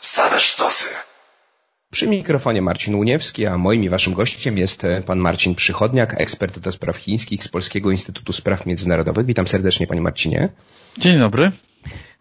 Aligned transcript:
Same 0.00 0.40
sztosy. 0.40 0.88
Przy 1.90 2.06
mikrofonie 2.06 2.62
Marcin 2.62 2.94
Uniewski, 2.94 3.46
a 3.46 3.58
moim 3.58 3.84
i 3.84 3.88
waszym 3.88 4.14
gościem 4.14 4.58
jest 4.58 4.84
e, 4.84 5.02
pan 5.02 5.18
Marcin 5.18 5.54
Przychodniak, 5.54 6.20
ekspert 6.20 6.58
do 6.58 6.72
spraw 6.72 6.96
chińskich 6.96 7.44
z 7.44 7.48
Polskiego 7.48 7.90
Instytutu 7.90 8.32
Spraw 8.32 8.66
Międzynarodowych. 8.66 9.26
Witam 9.26 9.48
serdecznie 9.48 9.86
panie 9.86 10.00
Marcinie. 10.00 10.48
Dzień 10.98 11.18
dobry. 11.18 11.52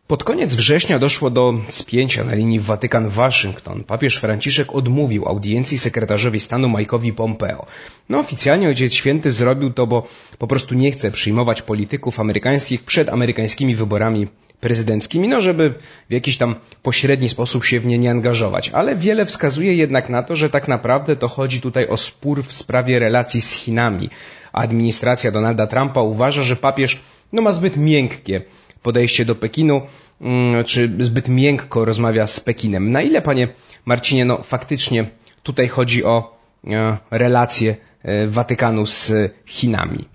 Pod 0.08 0.24
koniec 0.24 0.56
września 0.56 1.00
doszło 1.00 1.30
do 1.30 1.54
spięcia 1.70 2.24
na 2.24 2.36
linii 2.36 2.60
Watykan-Waszyngton. 2.60 3.84
Papież 3.84 4.18
Franciszek 4.18 4.76
odmówił 4.76 5.28
audiencji 5.28 5.78
sekretarzowi 5.78 6.40
stanu 6.40 6.68
Mike'owi 6.68 7.14
Pompeo. 7.14 7.66
No 8.10 8.20
oficjalnie 8.20 8.68
Ojciec 8.68 8.94
Święty 8.94 9.32
zrobił 9.32 9.74
to, 9.74 9.88
bo 9.88 10.08
po 10.38 10.48
prostu 10.48 10.76
nie 10.76 10.92
chce 10.92 11.12
przyjmować 11.12 11.62
polityków 11.62 12.20
amerykańskich 12.20 12.84
przed 12.84 13.10
amerykańskimi 13.10 13.76
wyborami 13.76 14.28
prezydenckimi, 14.62 15.28
no 15.28 15.42
żeby 15.42 15.74
w 16.10 16.14
jakiś 16.14 16.38
tam 16.38 16.56
pośredni 16.84 17.30
sposób 17.30 17.66
się 17.66 17.80
w 17.80 17.86
nie 17.86 17.98
nie 17.98 18.12
angażować. 18.12 18.70
Ale 18.70 18.96
wiele 18.96 19.26
wskazuje 19.26 19.74
jednak 19.76 20.10
na 20.10 20.24
to, 20.24 20.36
że 20.36 20.50
tak 20.50 20.68
naprawdę 20.68 21.16
to 21.16 21.28
chodzi 21.28 21.62
tutaj 21.62 21.88
o 21.88 21.98
spór 21.98 22.44
w 22.44 22.54
sprawie 22.54 23.00
relacji 23.00 23.42
z 23.42 23.54
Chinami. 23.54 24.10
Administracja 24.54 25.32
Donalda 25.32 25.68
Trumpa 25.68 26.02
uważa, 26.02 26.44
że 26.44 26.56
papież 26.56 27.02
no, 27.34 27.42
ma 27.42 27.52
zbyt 27.52 27.78
miękkie 27.78 28.42
podejście 28.82 29.26
do 29.26 29.36
Pekinu, 29.36 29.82
mm, 30.22 30.64
czy 30.64 30.92
zbyt 31.00 31.28
miękko 31.28 31.86
rozmawia 31.86 32.28
z 32.28 32.40
Pekinem. 32.40 32.92
Na 32.92 33.02
ile, 33.02 33.22
panie 33.22 33.48
Marcinie, 33.86 34.26
no 34.26 34.38
faktycznie 34.44 35.06
tutaj 35.44 35.68
chodzi 35.68 36.04
o 36.04 36.38
e, 36.68 36.98
relacje 37.12 37.76
e, 38.04 38.28
Watykanu 38.28 38.86
z 38.86 39.14
Chinami? 39.46 40.06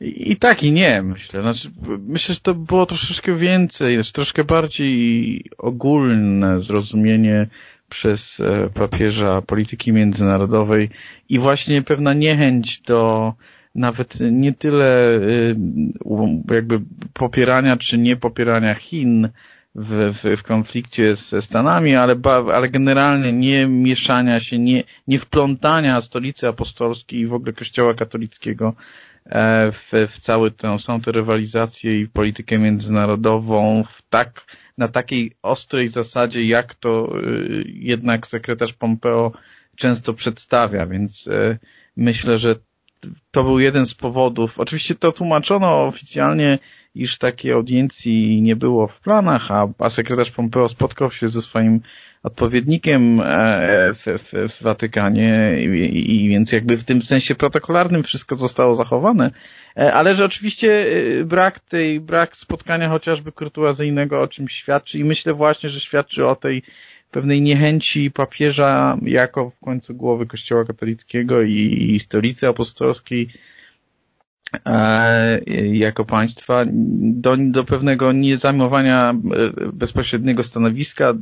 I, 0.00 0.36
tak 0.36 0.62
i 0.62 0.72
nie, 0.72 1.02
myślę. 1.02 1.42
Znaczy, 1.42 1.70
myślę, 2.06 2.34
że 2.34 2.40
to 2.40 2.54
było 2.54 2.86
troszeczkę 2.86 3.36
więcej, 3.36 3.94
znaczy, 3.94 4.12
troszkę 4.12 4.44
bardziej 4.44 5.44
ogólne 5.58 6.60
zrozumienie 6.60 7.46
przez 7.88 8.40
e, 8.40 8.70
papieża 8.74 9.42
polityki 9.42 9.92
międzynarodowej 9.92 10.90
i 11.28 11.38
właśnie 11.38 11.82
pewna 11.82 12.14
niechęć 12.14 12.80
do 12.80 13.32
nawet 13.74 14.18
nie 14.20 14.52
tyle 14.52 15.14
y, 15.16 15.56
jakby 16.50 16.80
popierania 17.12 17.76
czy 17.76 17.98
nie 17.98 18.16
popierania 18.16 18.74
Chin 18.74 19.28
w, 19.74 20.14
w, 20.14 20.40
w 20.40 20.42
konflikcie 20.42 21.16
ze 21.16 21.42
Stanami, 21.42 21.96
ale, 21.96 22.16
ale 22.54 22.68
generalnie 22.68 23.32
nie 23.32 23.66
mieszania 23.66 24.40
się, 24.40 24.58
nie, 24.58 24.84
nie 25.08 25.18
wplątania 25.18 26.00
stolicy 26.00 26.48
apostolskiej 26.48 27.20
i 27.20 27.26
w 27.26 27.34
ogóle 27.34 27.52
kościoła 27.52 27.94
katolickiego 27.94 28.74
w, 29.72 29.92
w 30.08 30.20
całą 30.20 30.50
tę, 30.50 30.78
samą 30.78 31.00
tę 31.00 31.12
rywalizację 31.12 32.00
i 32.00 32.08
politykę 32.08 32.58
międzynarodową 32.58 33.84
w 33.84 34.02
tak, 34.10 34.44
na 34.78 34.88
takiej 34.88 35.32
ostrej 35.42 35.88
zasadzie, 35.88 36.44
jak 36.46 36.74
to 36.74 37.18
y, 37.24 37.64
jednak 37.66 38.26
sekretarz 38.26 38.72
Pompeo 38.72 39.32
często 39.76 40.14
przedstawia, 40.14 40.86
więc 40.86 41.28
e, 41.28 41.58
myślę, 41.96 42.38
że 42.38 42.56
to 43.30 43.44
był 43.44 43.58
jeden 43.58 43.86
z 43.86 43.94
powodów. 43.94 44.58
Oczywiście 44.58 44.94
to 44.94 45.12
tłumaczono 45.12 45.86
oficjalnie, 45.86 46.58
iż 46.94 47.18
takiej 47.18 47.52
audiencji 47.52 48.42
nie 48.42 48.56
było 48.56 48.86
w 48.88 49.00
planach, 49.00 49.50
a, 49.50 49.68
a 49.78 49.90
sekretarz 49.90 50.30
Pompeo 50.30 50.68
spotkał 50.68 51.10
się 51.10 51.28
ze 51.28 51.42
swoim 51.42 51.80
odpowiednikiem 52.22 53.20
e, 53.20 53.94
w, 53.94 54.04
w, 54.04 54.52
w 54.52 54.62
Watykanie 54.62 55.56
i, 55.60 56.24
i, 56.24 56.28
więc 56.28 56.52
jakby 56.52 56.76
w 56.76 56.84
tym 56.84 57.02
sensie 57.02 57.34
protokolarnym 57.34 58.02
wszystko 58.02 58.34
zostało 58.34 58.74
zachowane, 58.74 59.30
e, 59.76 59.92
ale 59.92 60.14
że 60.14 60.24
oczywiście 60.24 60.86
e, 61.20 61.24
brak 61.24 61.60
tej, 61.60 62.00
brak 62.00 62.36
spotkania 62.36 62.88
chociażby 62.88 63.32
kurtuazyjnego 63.32 64.20
o 64.20 64.28
czym 64.28 64.48
świadczy 64.48 64.98
i 64.98 65.04
myślę 65.04 65.34
właśnie, 65.34 65.70
że 65.70 65.80
świadczy 65.80 66.26
o 66.26 66.36
tej 66.36 66.62
pewnej 67.10 67.42
niechęci 67.42 68.10
papieża 68.10 68.98
jako 69.02 69.50
w 69.50 69.64
końcu 69.64 69.94
głowy 69.94 70.26
Kościoła 70.26 70.64
katolickiego 70.64 71.42
i, 71.42 71.86
i 71.94 72.00
stolicy 72.00 72.48
apostolskiej 72.48 73.28
e, 74.64 75.40
jako 75.72 76.04
państwa 76.04 76.64
do, 77.00 77.36
do 77.36 77.64
pewnego 77.64 78.12
niezajmowania 78.12 79.10
e, 79.10 79.72
bezpośredniego 79.72 80.42
stanowiska, 80.42 81.14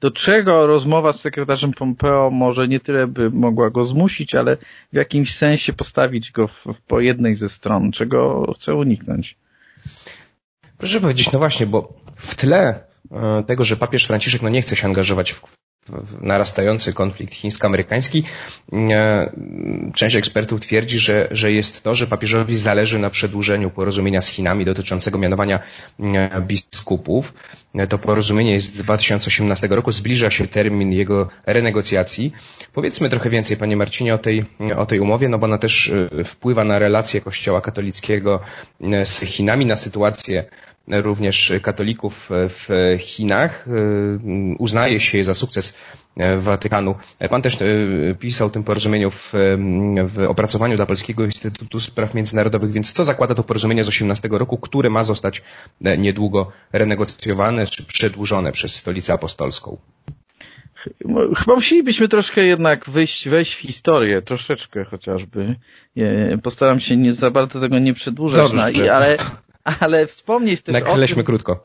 do 0.00 0.10
czego 0.10 0.66
rozmowa 0.66 1.12
z 1.12 1.20
sekretarzem 1.20 1.72
Pompeo 1.72 2.30
może 2.30 2.68
nie 2.68 2.80
tyle 2.80 3.06
by 3.06 3.30
mogła 3.30 3.70
go 3.70 3.84
zmusić, 3.84 4.34
ale 4.34 4.56
w 4.92 4.96
jakimś 4.96 5.36
sensie 5.36 5.72
postawić 5.72 6.32
go 6.32 6.48
w, 6.48 6.64
w 6.64 6.80
po 6.86 7.00
jednej 7.00 7.34
ze 7.34 7.48
stron, 7.48 7.92
czego 7.92 8.52
chce 8.58 8.74
uniknąć. 8.74 9.36
Proszę 10.78 11.00
powiedzieć, 11.00 11.32
no 11.32 11.38
właśnie, 11.38 11.66
bo 11.66 11.92
w 12.16 12.34
tle 12.34 12.89
tego, 13.46 13.64
że 13.64 13.76
papież 13.76 14.04
Franciszek 14.06 14.42
no 14.42 14.48
nie 14.48 14.62
chce 14.62 14.76
się 14.76 14.86
angażować 14.86 15.32
w, 15.32 15.42
w 15.88 16.22
narastający 16.22 16.92
konflikt 16.92 17.34
chińsko-amerykański. 17.34 18.24
E, 18.72 19.32
część 19.94 20.16
ekspertów 20.16 20.60
twierdzi, 20.60 20.98
że, 20.98 21.28
że 21.30 21.52
jest 21.52 21.82
to, 21.82 21.94
że 21.94 22.06
papieżowi 22.06 22.56
zależy 22.56 22.98
na 22.98 23.10
przedłużeniu 23.10 23.70
porozumienia 23.70 24.22
z 24.22 24.28
Chinami 24.28 24.64
dotyczącego 24.64 25.18
mianowania 25.18 25.58
e, 26.00 26.40
biskupów. 26.40 27.34
To 27.88 27.98
porozumienie 27.98 28.52
jest 28.52 28.66
z 28.66 28.82
2018 28.82 29.68
roku, 29.68 29.92
zbliża 29.92 30.30
się 30.30 30.48
termin 30.48 30.92
jego 30.92 31.28
renegocjacji. 31.46 32.32
Powiedzmy 32.72 33.08
trochę 33.10 33.30
więcej, 33.30 33.56
panie 33.56 33.76
Marcinie, 33.76 34.14
o 34.14 34.18
tej, 34.18 34.44
o 34.76 34.86
tej 34.86 35.00
umowie, 35.00 35.28
no 35.28 35.38
bo 35.38 35.44
ona 35.44 35.58
też 35.58 35.92
wpływa 36.24 36.64
na 36.64 36.78
relacje 36.78 37.20
Kościoła 37.20 37.60
katolickiego 37.60 38.40
z 39.04 39.20
Chinami, 39.20 39.66
na 39.66 39.76
sytuację 39.76 40.44
również 40.90 41.52
katolików 41.62 42.30
w 42.30 42.96
Chinach. 42.98 43.66
Uznaje 44.58 45.00
się 45.00 45.18
je 45.18 45.24
za 45.24 45.34
sukces 45.34 45.74
Watykanu. 46.38 46.94
Pan 47.30 47.42
też 47.42 47.54
e, 47.54 48.14
pisał 48.14 48.46
o 48.46 48.50
tym 48.50 48.64
porozumieniu 48.64 49.10
w, 49.10 49.32
w 50.06 50.26
opracowaniu 50.28 50.76
dla 50.76 50.86
Polskiego 50.86 51.24
Instytutu 51.24 51.80
Spraw 51.80 52.14
Międzynarodowych, 52.14 52.72
więc 52.72 52.92
co 52.92 53.04
zakłada 53.04 53.34
to 53.34 53.42
porozumienie 53.42 53.84
z 53.84 53.88
18 53.88 54.28
roku, 54.32 54.56
które 54.56 54.90
ma 54.90 55.04
zostać 55.04 55.42
e, 55.84 55.98
niedługo 55.98 56.52
renegocjowane 56.72 57.66
czy 57.66 57.84
przedłużone 57.84 58.52
przez 58.52 58.74
Stolicę 58.74 59.12
Apostolską? 59.12 59.78
Chyba 61.38 61.54
musielibyśmy 61.54 62.08
troszkę 62.08 62.44
jednak 62.44 62.90
wyjść, 62.90 63.28
wejść 63.28 63.54
w 63.54 63.58
historię, 63.58 64.22
troszeczkę 64.22 64.84
chociażby. 64.84 65.56
Postaram 66.42 66.80
się 66.80 66.96
nie 66.96 67.14
za 67.14 67.30
bardzo 67.30 67.60
tego 67.60 67.78
nie 67.78 67.94
przedłużać, 67.94 68.52
no, 68.52 68.92
ale 68.92 69.16
ale 69.80 70.06
wspomnieć 70.06 70.62
też 70.62 70.72
Nakleśmy 70.72 71.14
o 71.14 71.16
tym, 71.16 71.24
krótko. 71.24 71.64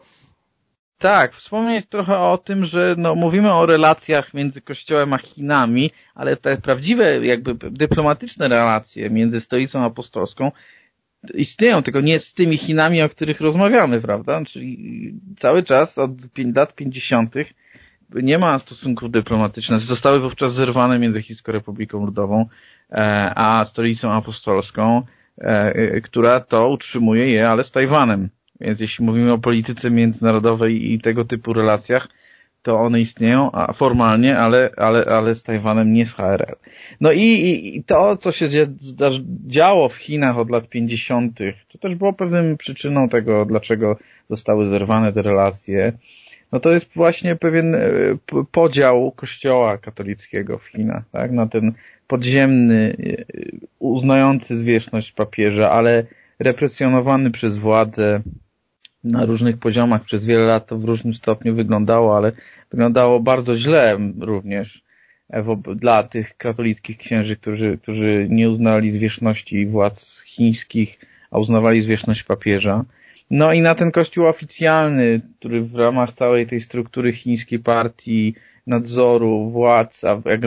Tak, 0.97 1.35
wspomnieć 1.35 1.85
trochę 1.85 2.17
o 2.19 2.37
tym, 2.37 2.65
że 2.65 2.95
no, 2.97 3.15
mówimy 3.15 3.53
o 3.53 3.65
relacjach 3.65 4.33
między 4.33 4.61
Kościołem 4.61 5.13
a 5.13 5.17
Chinami, 5.17 5.91
ale 6.15 6.37
te 6.37 6.57
prawdziwe, 6.57 7.25
jakby 7.25 7.55
dyplomatyczne 7.71 8.47
relacje 8.47 9.09
między 9.09 9.41
stolicą 9.41 9.83
apostolską 9.83 10.51
istnieją, 11.33 11.83
tylko 11.83 12.01
nie 12.01 12.19
z 12.19 12.33
tymi 12.33 12.57
Chinami, 12.57 13.01
o 13.01 13.09
których 13.09 13.41
rozmawiamy, 13.41 14.01
prawda? 14.01 14.41
Czyli 14.45 15.13
cały 15.37 15.63
czas 15.63 15.97
od 15.97 16.11
lat 16.55 16.75
50. 16.75 17.35
nie 18.13 18.37
ma 18.37 18.59
stosunków 18.59 19.11
dyplomatycznych. 19.11 19.79
Zostały 19.81 20.19
wówczas 20.19 20.53
zerwane 20.53 20.99
między 20.99 21.21
Chińską 21.21 21.51
Republiką 21.51 22.05
Ludową 22.05 22.45
e, 22.91 23.31
a 23.35 23.65
stolicą 23.65 24.11
apostolską. 24.11 25.05
E, 25.41 25.75
e, 25.75 26.01
która 26.01 26.39
to 26.39 26.69
utrzymuje 26.69 27.29
je, 27.29 27.49
ale 27.49 27.63
z 27.63 27.71
Tajwanem. 27.71 28.29
Więc 28.61 28.79
jeśli 28.79 29.05
mówimy 29.05 29.31
o 29.33 29.37
polityce 29.37 29.91
międzynarodowej 29.91 30.93
i 30.93 30.99
tego 30.99 31.25
typu 31.25 31.53
relacjach, 31.53 32.07
to 32.61 32.79
one 32.79 33.01
istnieją 33.01 33.51
a 33.51 33.73
formalnie, 33.73 34.37
ale, 34.37 34.69
ale, 34.77 35.05
ale 35.05 35.35
z 35.35 35.43
Tajwanem 35.43 35.93
nie 35.93 36.05
z 36.05 36.13
HRL. 36.13 36.55
No 37.01 37.11
i, 37.11 37.23
i 37.77 37.83
to, 37.83 38.17
co 38.17 38.31
się 38.31 38.47
działo 39.47 39.89
w 39.89 39.95
Chinach 39.95 40.37
od 40.37 40.49
lat 40.51 40.69
50., 40.69 41.39
co 41.67 41.77
też 41.77 41.95
było 41.95 42.13
pewnym 42.13 42.57
przyczyną 42.57 43.09
tego, 43.09 43.45
dlaczego 43.45 43.97
zostały 44.29 44.67
zerwane 44.67 45.13
te 45.13 45.21
relacje, 45.21 45.93
no 46.51 46.59
to 46.59 46.71
jest 46.71 46.93
właśnie 46.93 47.35
pewien 47.35 47.75
e, 47.75 47.79
podział 48.51 49.11
kościoła 49.11 49.77
katolickiego 49.77 50.57
w 50.57 50.67
Chinach, 50.67 51.03
tak, 51.11 51.31
na 51.31 51.47
ten 51.47 51.73
podziemny, 52.07 52.95
uznający 53.79 54.57
zwierzchność 54.57 55.11
papieża, 55.11 55.71
ale 55.71 56.03
represjonowany 56.39 57.31
przez 57.31 57.57
władze 57.57 58.21
na 59.03 59.25
różnych 59.25 59.57
poziomach. 59.57 60.03
Przez 60.03 60.25
wiele 60.25 60.45
lat 60.45 60.67
to 60.67 60.77
w 60.77 60.85
różnym 60.85 61.13
stopniu 61.13 61.55
wyglądało, 61.55 62.17
ale 62.17 62.31
wyglądało 62.71 63.19
bardzo 63.19 63.55
źle 63.55 63.97
również 64.19 64.83
dla 65.75 66.03
tych 66.03 66.37
katolickich 66.37 66.97
księży, 66.97 67.35
którzy, 67.35 67.77
którzy 67.81 68.27
nie 68.29 68.49
uznali 68.49 68.91
zwierzchności 68.91 69.67
władz 69.67 70.21
chińskich, 70.25 70.99
a 71.31 71.39
uznawali 71.39 71.81
zwierzchność 71.81 72.23
papieża. 72.23 72.85
No 73.31 73.53
i 73.53 73.61
na 73.61 73.75
ten 73.75 73.91
kościół 73.91 74.27
oficjalny, 74.27 75.21
który 75.39 75.61
w 75.61 75.75
ramach 75.75 76.13
całej 76.13 76.47
tej 76.47 76.59
struktury 76.59 77.13
chińskiej 77.13 77.59
partii 77.59 78.35
nadzoru 78.67 79.49
władz, 79.49 80.03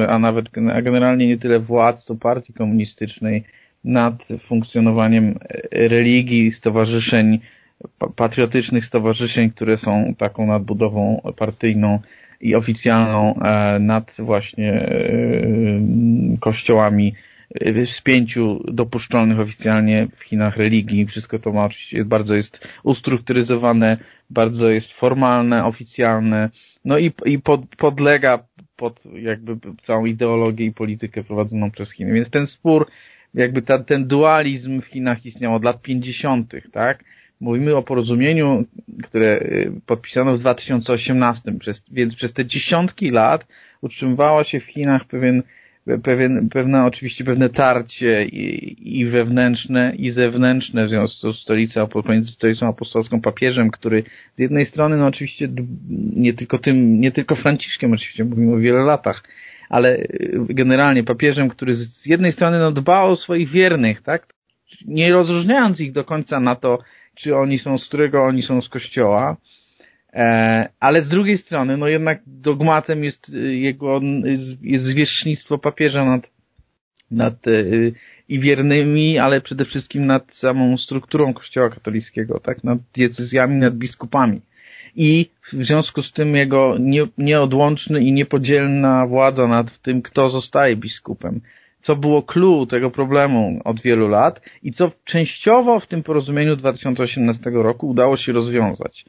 a, 0.08 0.18
nawet 0.18 0.46
a 0.74 0.82
generalnie 0.82 1.26
nie 1.26 1.38
tyle 1.38 1.60
władz, 1.60 2.04
co 2.04 2.14
partii 2.14 2.52
komunistycznej 2.52 3.44
nad 3.84 4.28
funkcjonowaniem 4.40 5.38
religii, 5.72 6.52
stowarzyszeń, 6.52 7.38
patriotycznych 8.16 8.84
stowarzyszeń, 8.84 9.50
które 9.50 9.76
są 9.76 10.14
taką 10.18 10.46
nadbudową 10.46 11.20
partyjną 11.36 11.98
i 12.40 12.54
oficjalną 12.54 13.34
e, 13.34 13.78
nad 13.78 14.14
właśnie 14.18 14.72
e, 14.72 15.10
kościołami 16.40 17.14
z 17.86 18.00
pięciu 18.00 18.60
dopuszczalnych 18.72 19.40
oficjalnie 19.40 20.08
w 20.16 20.22
Chinach 20.22 20.56
religii. 20.56 21.06
Wszystko 21.06 21.38
to 21.38 21.52
ma 21.52 21.64
oczywiście 21.64 22.04
bardzo 22.04 22.34
jest 22.34 22.66
ustrukturyzowane, 22.82 23.96
bardzo 24.30 24.70
jest 24.70 24.92
formalne, 24.92 25.64
oficjalne, 25.64 26.50
no 26.84 26.98
i, 26.98 27.12
i 27.24 27.38
pod, 27.38 27.60
podlega 27.76 28.44
pod 28.76 29.00
jakby 29.14 29.56
całą 29.82 30.04
ideologię 30.04 30.66
i 30.66 30.72
politykę 30.72 31.24
prowadzoną 31.24 31.70
przez 31.70 31.90
Chiny. 31.90 32.12
Więc 32.12 32.30
ten 32.30 32.46
spór, 32.46 32.86
jakby 33.34 33.62
ta, 33.62 33.78
ten 33.78 34.06
dualizm 34.06 34.80
w 34.80 34.86
Chinach 34.86 35.26
istniał 35.26 35.54
od 35.54 35.64
lat 35.64 35.82
50., 35.82 36.54
tak? 36.72 37.04
Mówimy 37.40 37.76
o 37.76 37.82
porozumieniu, 37.82 38.64
które 39.02 39.38
y, 39.40 39.72
podpisano 39.86 40.36
w 40.36 40.40
2018, 40.40 41.52
przez, 41.52 41.82
więc 41.90 42.14
przez 42.14 42.32
te 42.32 42.46
dziesiątki 42.46 43.10
lat 43.10 43.46
utrzymywała 43.80 44.44
się 44.44 44.60
w 44.60 44.64
Chinach 44.64 45.04
pewien, 45.04 45.42
pewien, 46.02 46.48
pewne 46.48 46.84
oczywiście 46.84 47.24
pewne 47.24 47.48
tarcie 47.48 48.24
i, 48.24 48.98
i 49.00 49.06
wewnętrzne 49.06 49.92
i 49.96 50.10
zewnętrzne 50.10 50.86
w 50.86 50.90
związku 50.90 51.32
z 51.32 51.40
stolicą, 51.40 51.86
pomiędzy 51.86 52.32
stolicą 52.32 52.68
apostolską 52.68 53.20
papieżem, 53.20 53.70
który 53.70 54.04
z 54.36 54.40
jednej 54.40 54.64
strony 54.64 54.96
no 54.96 55.06
oczywiście 55.06 55.48
nie 56.16 56.34
tylko 56.34 56.58
tym, 56.58 57.00
nie 57.00 57.12
tylko 57.12 57.34
Franciszkiem 57.34 57.92
oczywiście 57.92 58.24
mówimy 58.24 58.54
o 58.54 58.58
wielu 58.58 58.84
latach, 58.84 59.22
ale 59.68 59.96
y, 59.96 60.40
generalnie 60.48 61.04
papieżem, 61.04 61.48
który 61.48 61.74
z 61.74 62.06
jednej 62.06 62.32
strony 62.32 62.58
no 62.58 62.72
dba 62.72 63.02
o 63.02 63.16
swoich 63.16 63.48
wiernych, 63.48 64.02
tak? 64.02 64.26
Nie 64.86 65.12
rozróżniając 65.12 65.80
ich 65.80 65.92
do 65.92 66.04
końca 66.04 66.40
na 66.40 66.54
to, 66.54 66.78
czy 67.14 67.36
oni 67.36 67.58
są, 67.58 67.78
z 67.78 67.88
którego 67.88 68.24
oni 68.24 68.42
są 68.42 68.62
z 68.62 68.68
kościoła, 68.68 69.36
ale 70.80 71.02
z 71.02 71.08
drugiej 71.08 71.38
strony, 71.38 71.76
no 71.76 71.88
jednak 71.88 72.20
dogmatem 72.26 73.04
jest 73.04 73.28
y, 73.28 73.56
jego, 73.56 74.00
jest 74.62 74.84
zwierzchnictwo 74.84 75.58
papieża 75.58 76.04
nad, 76.04 76.30
nad 77.10 77.46
y, 77.46 77.92
i 78.28 78.40
wiernymi, 78.40 79.18
ale 79.18 79.40
przede 79.40 79.64
wszystkim 79.64 80.06
nad 80.06 80.36
samą 80.36 80.76
strukturą 80.76 81.34
kościoła 81.34 81.70
katolickiego, 81.70 82.40
tak, 82.40 82.64
nad 82.64 82.78
decyzjami, 82.96 83.56
nad 83.56 83.74
biskupami. 83.74 84.40
I 84.96 85.30
w 85.52 85.64
związku 85.64 86.02
z 86.02 86.12
tym 86.12 86.36
jego 86.36 86.76
nie, 86.80 87.06
nieodłączny 87.18 88.00
i 88.00 88.12
niepodzielna 88.12 89.06
władza 89.06 89.46
nad 89.46 89.78
tym, 89.78 90.02
kto 90.02 90.30
zostaje 90.30 90.76
biskupem 90.76 91.40
co 91.82 91.96
było 91.96 92.22
clue 92.22 92.66
tego 92.66 92.90
problemu 92.90 93.60
od 93.64 93.80
wielu 93.80 94.08
lat 94.08 94.40
i 94.62 94.72
co 94.72 94.92
częściowo 95.04 95.80
w 95.80 95.86
tym 95.86 96.02
porozumieniu 96.02 96.56
2018 96.56 97.50
roku 97.50 97.88
udało 97.88 98.16
się 98.16 98.32
rozwiązać. 98.32 99.04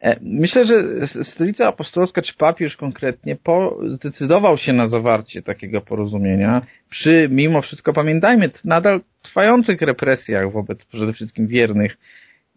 E, 0.00 0.16
myślę, 0.20 0.64
że 0.64 1.06
Stolica 1.06 1.68
Apostolska, 1.68 2.22
czy 2.22 2.34
papież 2.34 2.76
konkretnie, 2.76 3.36
po, 3.36 3.78
zdecydował 3.94 4.58
się 4.58 4.72
na 4.72 4.88
zawarcie 4.88 5.42
takiego 5.42 5.80
porozumienia 5.80 6.62
przy, 6.90 7.28
mimo 7.30 7.62
wszystko 7.62 7.92
pamiętajmy, 7.92 8.50
nadal 8.64 9.00
trwających 9.22 9.80
represjach 9.80 10.52
wobec 10.52 10.84
przede 10.84 11.12
wszystkim 11.12 11.46
wiernych 11.46 11.98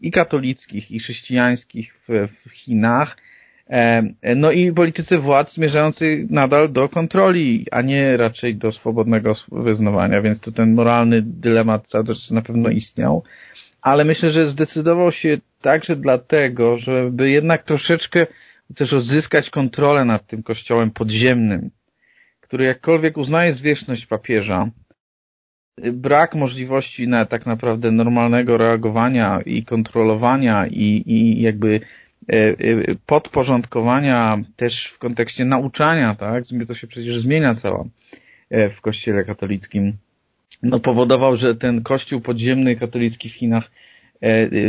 i 0.02 0.12
katolickich, 0.12 0.92
i 0.92 1.00
chrześcijańskich 1.00 1.94
w, 2.08 2.28
w 2.48 2.52
Chinach, 2.52 3.18
E, 3.72 4.36
no 4.36 4.52
i 4.52 4.72
polityce 4.72 5.18
władz 5.18 5.54
zmierzającej 5.54 6.28
nadal 6.30 6.72
do 6.72 6.90
kontroli, 6.90 7.66
a 7.72 7.82
nie 7.82 8.18
raczej 8.18 8.56
do 8.56 8.72
swobodnego 8.72 9.34
wyznawania, 9.52 10.22
więc 10.22 10.40
to 10.40 10.52
ten 10.52 10.74
moralny 10.74 11.22
dylemat 11.22 11.88
cały 11.88 12.06
na 12.32 12.42
pewno 12.42 12.70
istniał. 12.70 13.24
Ale 13.82 14.06
myślę, 14.06 14.32
że 14.32 14.48
zdecydował 14.48 15.12
się 15.12 15.38
także 15.62 15.96
dlatego, 15.96 16.78
żeby 16.78 17.30
jednak 17.30 17.64
troszeczkę 17.64 18.28
też 18.76 18.94
odzyskać 18.94 19.50
kontrolę 19.50 20.06
nad 20.06 20.28
tym 20.28 20.44
kościołem 20.44 20.92
podziemnym, 20.92 21.70
który 22.40 22.66
jakkolwiek 22.66 23.18
uznaje 23.18 23.54
zwierzchność 23.54 24.06
papieża, 24.06 24.70
brak 25.94 26.36
możliwości 26.36 27.08
na 27.08 27.26
tak 27.26 27.46
naprawdę 27.46 27.92
normalnego 27.92 28.58
reagowania 28.58 29.42
i 29.46 29.64
kontrolowania 29.64 30.68
i, 30.68 31.04
i 31.06 31.42
jakby 31.42 31.82
E, 32.30 32.36
e, 32.36 32.96
podporządkowania 33.06 34.42
też 34.56 34.86
w 34.86 35.00
kontekście 35.00 35.46
nauczania, 35.46 36.16
tak, 36.16 36.44
to 36.68 36.74
się 36.74 36.88
przecież 36.88 37.20
zmienia 37.20 37.56
cała 37.56 37.86
e, 38.50 38.70
w 38.70 38.82
kościele 38.82 39.24
katolickim, 39.24 39.98
no 40.64 40.80
powodował, 40.80 41.36
że 41.36 41.56
ten 41.56 41.84
kościół 41.84 42.22
podziemny 42.22 42.76
katolicki 42.76 43.30
w 43.30 43.34
Chinach 43.34 43.72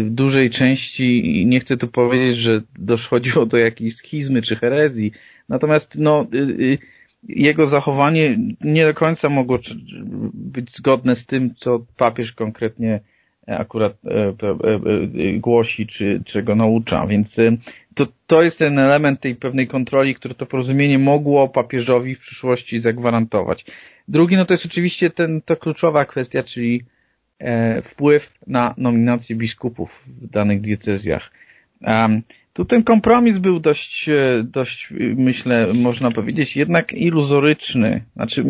dużej 0.03 0.51
części, 0.51 1.43
nie 1.47 1.61
chcę 1.61 1.77
tu 1.77 1.89
powiedzieć, 1.89 2.37
że 2.37 2.63
doszło 2.79 3.21
do 3.47 3.57
jakiejś 3.57 3.97
schizmy 3.97 4.43
czy 4.43 4.57
herezji, 4.57 5.13
natomiast 5.49 5.95
no, 5.99 6.27
jego 7.29 7.67
zachowanie 7.67 8.39
nie 8.61 8.85
do 8.85 8.95
końca 8.95 9.29
mogło 9.29 9.59
być 10.35 10.77
zgodne 10.77 11.17
z 11.17 11.27
tym, 11.27 11.55
co 11.55 11.85
papież 11.97 12.33
konkretnie 12.33 13.01
akurat 13.47 13.97
e, 14.05 14.11
e, 14.11 14.33
e, 14.33 15.33
głosi, 15.33 15.87
czy 15.87 16.23
czego 16.25 16.55
naucza. 16.55 17.07
Więc 17.07 17.37
to, 17.95 18.07
to 18.27 18.43
jest 18.43 18.59
ten 18.59 18.79
element 18.79 19.21
tej 19.21 19.35
pewnej 19.35 19.69
kontroli, 19.69 20.15
które 20.15 20.35
to 20.35 20.47
porozumienie 20.47 20.99
mogło 20.99 21.49
papieżowi 21.49 22.15
w 22.15 22.21
przyszłości 22.21 22.81
zagwarantować. 22.81 23.65
Drugi, 24.09 24.37
no 24.37 24.45
to 24.45 24.55
jest 24.55 24.67
oczywiście 24.67 25.11
ten, 25.11 25.41
to 25.41 25.57
kluczowa 25.57 26.05
kwestia, 26.05 26.43
czyli 26.43 26.85
wpływ 27.83 28.33
na 28.47 28.75
nominację 28.79 29.37
biskupów 29.37 30.05
w 30.07 30.27
danych 30.31 30.61
diecezjach. 30.61 31.31
Tu 32.53 32.65
ten 32.65 32.83
kompromis 32.83 33.39
był 33.39 33.61
dość, 33.61 34.11
dość, 34.45 34.89
myślę, 35.17 35.75
można 35.75 36.11
powiedzieć, 36.11 36.57
jednak 36.57 36.93
iluzoryczny. 36.93 38.05
Znaczy, 38.17 38.45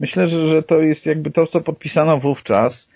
myślę, 0.00 0.26
że, 0.26 0.46
że 0.46 0.62
to 0.62 0.80
jest 0.80 1.06
jakby 1.06 1.30
to, 1.30 1.46
co 1.46 1.60
podpisano 1.60 2.18
wówczas, 2.18 2.88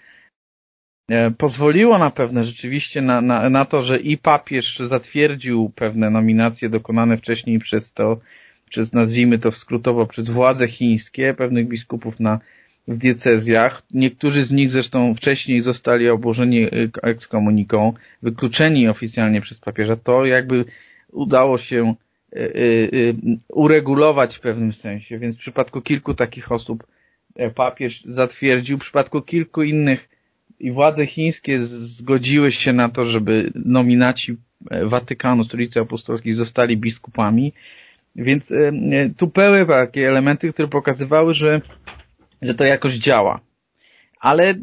E, 1.11 1.31
pozwoliło 1.31 1.99
na 1.99 2.11
pewne 2.11 2.45
rzeczywiście 2.45 3.03
na, 3.03 3.21
na, 3.21 3.51
na 3.51 3.65
to, 3.65 3.83
że 3.83 3.99
i 3.99 4.19
papież 4.19 4.79
zatwierdził 4.79 5.73
pewne 5.75 6.11
nominacje 6.11 6.69
dokonane 6.69 7.17
wcześniej 7.17 7.59
przez 7.59 7.93
to, 7.93 8.21
przez 8.71 8.93
nazwijmy 8.93 9.39
to 9.39 9.53
skrótowo, 9.53 10.07
przez 10.07 10.29
władze 10.29 10.69
chińskie, 10.69 11.35
pewnych 11.35 11.69
biskupów 11.69 12.21
na, 12.21 12.41
w 12.89 12.99
diecezjach. 12.99 13.83
Niektórzy 13.95 14.45
z 14.45 14.51
nich 14.51 14.71
zresztą 14.71 15.15
wcześniej 15.15 15.63
zostali 15.63 16.09
obłożeni 16.09 16.63
e, 16.63 16.69
ekskomuniką, 17.03 17.93
wykluczeni 18.23 18.89
oficjalnie 18.89 19.41
przez 19.41 19.59
papieża. 19.59 19.97
To 19.97 20.25
jakby 20.27 20.65
udało 21.13 21.59
się 21.59 21.95
e, 22.33 22.41
uregulować 23.49 24.37
w 24.37 24.41
pewnym 24.41 24.73
sensie, 24.73 25.19
więc 25.19 25.37
w 25.37 25.39
przypadku 25.39 25.81
kilku 25.81 26.15
takich 26.15 26.53
osób 26.53 26.87
papież 27.55 28.03
zatwierdził, 28.05 28.79
w 28.79 28.81
przypadku 28.81 29.23
kilku 29.23 29.63
innych 29.63 30.09
i 30.61 30.73
władze 30.73 31.07
chińskie 31.07 31.59
zgodziły 31.67 32.53
się 32.53 32.73
na 32.73 32.89
to, 32.89 33.07
żeby 33.07 33.53
nominaci 33.55 34.37
e, 34.71 34.87
Watykanu, 34.87 35.45
Stolicy 35.45 35.81
Apostolskiej 35.81 36.35
zostali 36.35 36.77
biskupami, 36.77 37.53
więc 38.17 38.53
e, 38.53 38.73
tu 39.17 39.27
były 39.27 39.67
takie 39.67 40.09
elementy, 40.09 40.53
które 40.53 40.69
pokazywały, 40.69 41.35
że, 41.35 41.61
że 42.43 42.55
to 42.55 42.65
jakoś 42.65 42.95
działa. 42.95 43.41
Ale, 44.21 44.55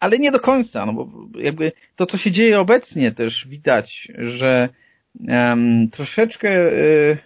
ale 0.00 0.18
nie 0.18 0.32
do 0.32 0.40
końca, 0.40 0.86
no 0.86 0.92
bo 0.92 1.08
jakby 1.38 1.72
to, 1.96 2.06
co 2.06 2.16
się 2.16 2.32
dzieje 2.32 2.60
obecnie 2.60 3.12
też 3.12 3.48
widać, 3.48 4.08
że 4.18 4.68
um, 5.28 5.90
troszeczkę 5.90 6.48
y, 6.72 7.18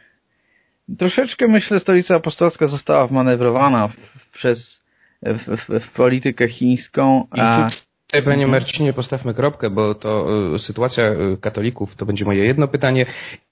troszeczkę 0.99 1.49
myślę 1.49 1.81
Stolica 1.81 2.17
Apostolska 2.17 2.67
została 2.67 3.07
wmanewrowana 3.07 3.89
w, 3.89 3.97
przez 4.33 4.83
w, 5.23 5.57
w, 5.57 5.81
w 5.81 5.91
politykę 5.91 6.49
chińską. 6.49 7.27
A... 7.31 7.71
Tutaj, 8.15 8.33
panie 8.33 8.47
Marcinie, 8.47 8.93
postawmy 8.93 9.35
kropkę, 9.35 9.71
bo 9.71 9.95
to 9.95 10.27
e, 10.55 10.59
sytuacja 10.59 11.05
e, 11.05 11.37
katolików 11.41 11.95
to 11.95 12.07
będzie 12.07 12.25
moje 12.25 12.45
jedno 12.45 12.69
pytanie 12.69 13.07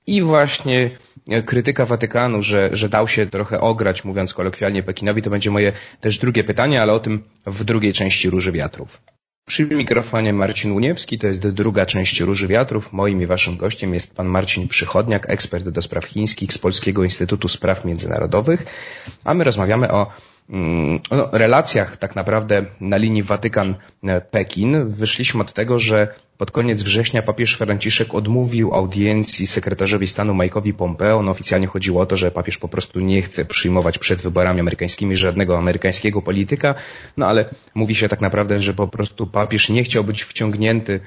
i 0.06 0.22
właśnie 0.22 0.90
e, 1.28 1.42
krytyka 1.42 1.86
Watykanu, 1.86 2.42
że, 2.42 2.70
że 2.72 2.88
dał 2.88 3.08
się 3.08 3.26
trochę 3.26 3.60
ograć, 3.60 4.04
mówiąc 4.04 4.34
kolokwialnie 4.34 4.82
Pekinowi, 4.82 5.22
to 5.22 5.30
będzie 5.30 5.50
moje 5.50 5.72
też 6.00 6.18
drugie 6.18 6.44
pytanie, 6.44 6.82
ale 6.82 6.92
o 6.92 7.00
tym 7.00 7.22
w 7.46 7.64
drugiej 7.64 7.92
części 7.92 8.30
Róży 8.30 8.52
Wiatrów. 8.52 9.00
Przy 9.46 9.66
mikrofonie 9.66 10.32
Marcin 10.32 10.72
Uniewski, 10.72 11.18
to 11.18 11.26
jest 11.26 11.48
druga 11.48 11.86
część 11.86 12.20
Róży 12.20 12.48
Wiatrów. 12.48 12.92
Moim 12.92 13.22
i 13.22 13.26
waszym 13.26 13.56
gościem 13.56 13.94
jest 13.94 14.14
pan 14.14 14.26
Marcin 14.26 14.68
Przychodniak, 14.68 15.30
ekspert 15.30 15.68
do 15.68 15.82
spraw 15.82 16.04
chińskich 16.04 16.52
z 16.52 16.58
Polskiego 16.58 17.04
Instytutu 17.04 17.48
Spraw 17.48 17.84
Międzynarodowych, 17.84 18.66
a 19.24 19.34
my 19.34 19.44
rozmawiamy 19.44 19.92
o 19.92 20.06
Mm, 20.48 21.00
relacjach 21.32 21.96
tak 21.96 22.16
naprawdę 22.16 22.62
na 22.80 22.96
linii 22.96 23.22
Watykan-Pekin 23.22 24.84
wyszliśmy 24.86 25.40
od 25.40 25.52
tego, 25.52 25.78
że 25.78 26.14
pod 26.42 26.50
koniec 26.50 26.82
września 26.82 27.22
papież 27.22 27.54
Franciszek 27.54 28.14
odmówił 28.14 28.74
audiencji 28.74 29.46
sekretarzowi 29.46 30.06
stanu 30.06 30.34
Mike'owi 30.34 30.72
Pompeo. 30.72 31.22
No 31.22 31.30
oficjalnie 31.30 31.66
chodziło 31.66 32.02
o 32.02 32.06
to, 32.06 32.16
że 32.16 32.30
papież 32.30 32.58
po 32.58 32.68
prostu 32.68 33.00
nie 33.00 33.22
chce 33.22 33.44
przyjmować 33.44 33.98
przed 33.98 34.22
wyborami 34.22 34.60
amerykańskimi 34.60 35.16
żadnego 35.16 35.58
amerykańskiego 35.58 36.22
polityka, 36.22 36.74
no 37.16 37.26
ale 37.26 37.44
mówi 37.74 37.94
się 37.94 38.08
tak 38.08 38.20
naprawdę, 38.20 38.60
że 38.60 38.74
po 38.74 38.88
prostu 38.88 39.26
papież 39.26 39.68
nie 39.68 39.84
chciał 39.84 40.04
być 40.04 40.22
wciągnięty 40.22 40.92
e, 40.92 41.00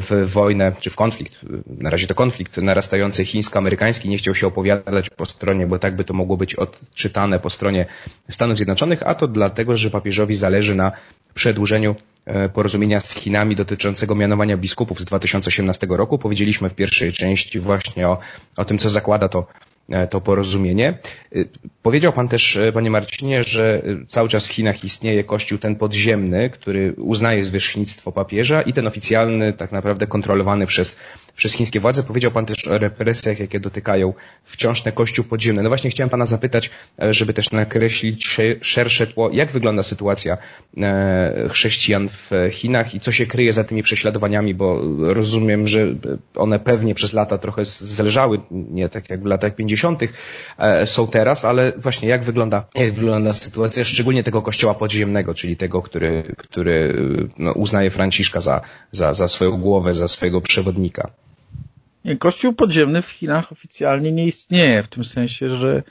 w 0.00 0.30
wojnę 0.32 0.72
czy 0.80 0.90
w 0.90 0.96
konflikt, 0.96 1.40
na 1.66 1.90
razie 1.90 2.06
to 2.06 2.14
konflikt 2.14 2.56
narastający 2.56 3.24
chińsko-amerykański, 3.24 4.08
nie 4.08 4.18
chciał 4.18 4.34
się 4.34 4.46
opowiadać 4.46 5.10
po 5.10 5.26
stronie, 5.26 5.66
bo 5.66 5.78
tak 5.78 5.96
by 5.96 6.04
to 6.04 6.14
mogło 6.14 6.36
być 6.36 6.54
odczytane 6.54 7.38
po 7.38 7.50
stronie 7.50 7.86
Stanów 8.30 8.56
Zjednoczonych, 8.56 9.02
a 9.02 9.14
to 9.14 9.28
dlatego, 9.28 9.76
że 9.76 9.90
papieżowi 9.90 10.34
zależy 10.34 10.74
na 10.74 10.92
przedłużeniu 11.34 11.94
porozumienia 12.52 13.00
z 13.00 13.14
Chinami 13.14 13.56
dotyczącego 13.56 14.14
mianowania 14.14 14.56
biskupów 14.56 15.00
z 15.00 15.04
2018 15.04 15.86
roku. 15.90 16.18
Powiedzieliśmy 16.18 16.70
w 16.70 16.74
pierwszej 16.74 17.12
części 17.12 17.60
właśnie 17.60 18.08
o, 18.08 18.18
o 18.56 18.64
tym, 18.64 18.78
co 18.78 18.90
zakłada 18.90 19.28
to 19.28 19.46
E, 19.88 20.06
to 20.06 20.20
porozumienie. 20.20 20.88
E, 20.88 21.44
powiedział 21.82 22.12
Pan 22.12 22.28
też, 22.28 22.56
e, 22.56 22.72
Panie 22.72 22.90
Marcinie, 22.90 23.44
że 23.44 23.82
cały 24.08 24.28
czas 24.28 24.46
w 24.46 24.52
Chinach 24.52 24.84
istnieje 24.84 25.24
kościół 25.24 25.58
ten 25.58 25.76
podziemny, 25.76 26.50
który 26.50 26.94
uznaje 26.96 27.44
zwierzchnictwo 27.44 28.12
papieża 28.12 28.62
i 28.62 28.72
ten 28.72 28.86
oficjalny, 28.86 29.52
tak 29.52 29.72
naprawdę 29.72 30.06
kontrolowany 30.06 30.66
przez, 30.66 30.96
przez 31.36 31.52
chińskie 31.52 31.80
władze. 31.80 32.02
Powiedział 32.02 32.30
Pan 32.30 32.46
też 32.46 32.68
o 32.68 32.78
represjach, 32.78 33.40
jakie 33.40 33.60
dotykają 33.60 34.12
wciąż 34.44 34.82
ten 34.82 34.92
kościół 34.92 35.24
podziemny. 35.24 35.62
No 35.62 35.68
właśnie 35.68 35.90
chciałem 35.90 36.10
Pana 36.10 36.26
zapytać, 36.26 36.70
żeby 37.10 37.34
też 37.34 37.50
nakreślić 37.50 38.36
szersze 38.60 39.06
tło, 39.06 39.30
jak 39.32 39.52
wygląda 39.52 39.82
sytuacja 39.82 40.36
chrześcijan 41.50 42.08
w 42.08 42.30
Chinach 42.50 42.94
i 42.94 43.00
co 43.00 43.12
się 43.12 43.26
kryje 43.26 43.52
za 43.52 43.64
tymi 43.64 43.82
prześladowaniami, 43.82 44.54
bo 44.54 44.80
rozumiem, 44.98 45.68
że 45.68 45.86
one 46.34 46.58
pewnie 46.58 46.94
przez 46.94 47.12
lata 47.12 47.38
trochę 47.38 47.64
zależały, 47.64 48.40
nie 48.50 48.88
tak 48.88 49.10
jak 49.10 49.22
w 49.22 49.26
latach 49.26 49.54
50 49.54 50.02
E, 50.58 50.86
są 50.86 51.06
teraz, 51.06 51.44
ale 51.44 51.72
właśnie 51.76 52.08
jak 52.08 52.24
wygląda, 52.24 52.64
jak 52.74 52.92
wygląda 52.92 53.32
sytuacja 53.32 53.84
szczególnie 53.84 54.24
tego 54.24 54.42
kościoła 54.42 54.74
podziemnego, 54.74 55.34
czyli 55.34 55.56
tego, 55.56 55.82
który, 55.82 56.34
który 56.36 56.94
no, 57.38 57.52
uznaje 57.52 57.90
Franciszka 57.90 58.40
za, 58.40 58.60
za, 58.92 59.14
za 59.14 59.28
swoją 59.28 59.56
głowę, 59.56 59.94
za 59.94 60.08
swojego 60.08 60.40
przewodnika. 60.40 61.10
Kościół 62.18 62.52
podziemny 62.52 63.02
w 63.02 63.10
Chinach 63.10 63.52
oficjalnie 63.52 64.12
nie 64.12 64.26
istnieje, 64.26 64.82
w 64.82 64.88
tym 64.88 65.04
sensie, 65.04 65.56
że 65.56 65.82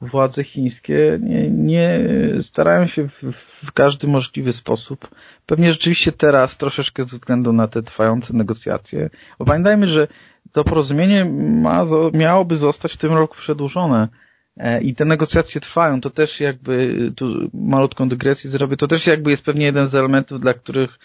władze 0.00 0.44
chińskie 0.44 1.18
nie, 1.22 1.50
nie 1.50 2.00
starają 2.42 2.86
się 2.86 3.08
w, 3.08 3.32
w, 3.32 3.72
każdy 3.72 4.06
możliwy 4.06 4.52
sposób. 4.52 5.08
Pewnie 5.46 5.72
rzeczywiście 5.72 6.12
teraz 6.12 6.56
troszeczkę 6.56 7.04
ze 7.04 7.16
względu 7.16 7.52
na 7.52 7.68
te 7.68 7.82
trwające 7.82 8.34
negocjacje. 8.34 9.10
Bo 9.38 9.44
pamiętajmy, 9.44 9.88
że 9.88 10.08
to 10.52 10.64
porozumienie 10.64 11.24
ma, 11.24 11.84
miałoby 12.12 12.56
zostać 12.56 12.92
w 12.92 12.96
tym 12.96 13.12
roku 13.12 13.36
przedłużone. 13.36 14.08
E, 14.56 14.82
I 14.82 14.94
te 14.94 15.04
negocjacje 15.04 15.60
trwają, 15.60 16.00
to 16.00 16.10
też 16.10 16.40
jakby, 16.40 17.12
tu 17.16 17.50
malutką 17.54 18.08
dygresję 18.08 18.50
zrobię, 18.50 18.76
to 18.76 18.88
też 18.88 19.06
jakby 19.06 19.30
jest 19.30 19.44
pewnie 19.44 19.66
jeden 19.66 19.86
z 19.86 19.94
elementów, 19.94 20.40
dla 20.40 20.54
których 20.54 20.98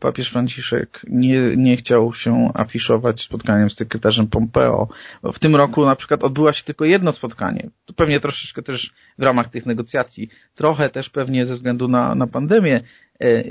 papież 0.00 0.30
Franciszek 0.30 1.00
nie, 1.08 1.56
nie 1.56 1.76
chciał 1.76 2.14
się 2.14 2.50
afiszować 2.54 3.22
spotkaniem 3.22 3.70
z 3.70 3.76
sekretarzem 3.76 4.26
Pompeo. 4.26 4.88
W 5.32 5.38
tym 5.38 5.56
roku 5.56 5.84
na 5.84 5.96
przykład 5.96 6.24
odbyło 6.24 6.52
się 6.52 6.64
tylko 6.64 6.84
jedno 6.84 7.12
spotkanie. 7.12 7.70
To 7.84 7.92
pewnie 7.92 8.20
troszeczkę 8.20 8.62
też 8.62 8.92
w 9.18 9.22
ramach 9.22 9.48
tych 9.50 9.66
negocjacji, 9.66 10.28
trochę 10.54 10.90
też 10.90 11.10
pewnie 11.10 11.46
ze 11.46 11.54
względu 11.54 11.88
na, 11.88 12.14
na 12.14 12.26
pandemię, 12.26 12.80
E, 13.20 13.44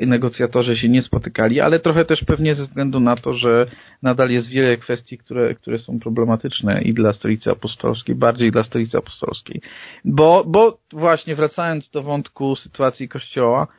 e, 0.00 0.06
negocjatorzy 0.06 0.76
się 0.76 0.88
nie 0.88 1.02
spotykali, 1.02 1.60
ale 1.60 1.80
trochę 1.80 2.04
też 2.04 2.24
pewnie 2.24 2.54
ze 2.54 2.62
względu 2.62 3.00
na 3.00 3.16
to, 3.16 3.34
że 3.34 3.66
nadal 4.02 4.30
jest 4.30 4.48
wiele 4.48 4.76
kwestii, 4.76 5.18
które, 5.18 5.54
które 5.54 5.78
są 5.78 5.98
problematyczne 5.98 6.82
i 6.82 6.94
dla 6.94 7.12
stolicy 7.12 7.50
apostolskiej, 7.50 8.14
bardziej 8.14 8.50
dla 8.50 8.62
stolicy 8.62 8.98
apostolskiej. 8.98 9.60
Bo, 10.04 10.44
bo 10.46 10.78
właśnie 10.92 11.34
wracając 11.34 11.90
do 11.90 12.02
wątku 12.02 12.56
sytuacji 12.56 13.08
Kościoła, 13.08 13.66
e, 13.66 13.77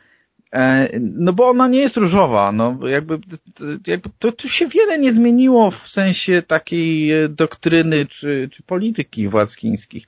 no 0.99 1.33
bo 1.33 1.49
ona 1.49 1.67
nie 1.67 1.79
jest 1.79 1.97
różowa, 1.97 2.51
no 2.51 2.87
jakby, 2.87 3.19
jakby 3.87 4.09
to, 4.19 4.31
to 4.31 4.47
się 4.47 4.67
wiele 4.67 4.99
nie 4.99 5.13
zmieniło 5.13 5.71
w 5.71 5.87
sensie 5.87 6.41
takiej 6.41 7.11
doktryny 7.29 8.05
czy, 8.05 8.49
czy 8.51 8.63
polityki 8.63 9.27
władz 9.27 9.55
chińskich. 9.55 10.07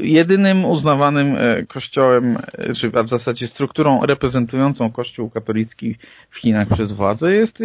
Jedynym 0.00 0.64
uznawanym 0.64 1.36
e, 1.38 1.66
kościołem, 1.66 2.38
e, 2.52 2.74
czy 2.74 2.90
w 2.90 3.08
zasadzie 3.08 3.46
strukturą 3.46 4.06
reprezentującą 4.06 4.92
kościół 4.92 5.30
katolicki 5.30 5.96
w 6.30 6.36
Chinach 6.36 6.68
przez 6.68 6.92
władze 6.92 7.34
jest 7.34 7.60
e, 7.60 7.64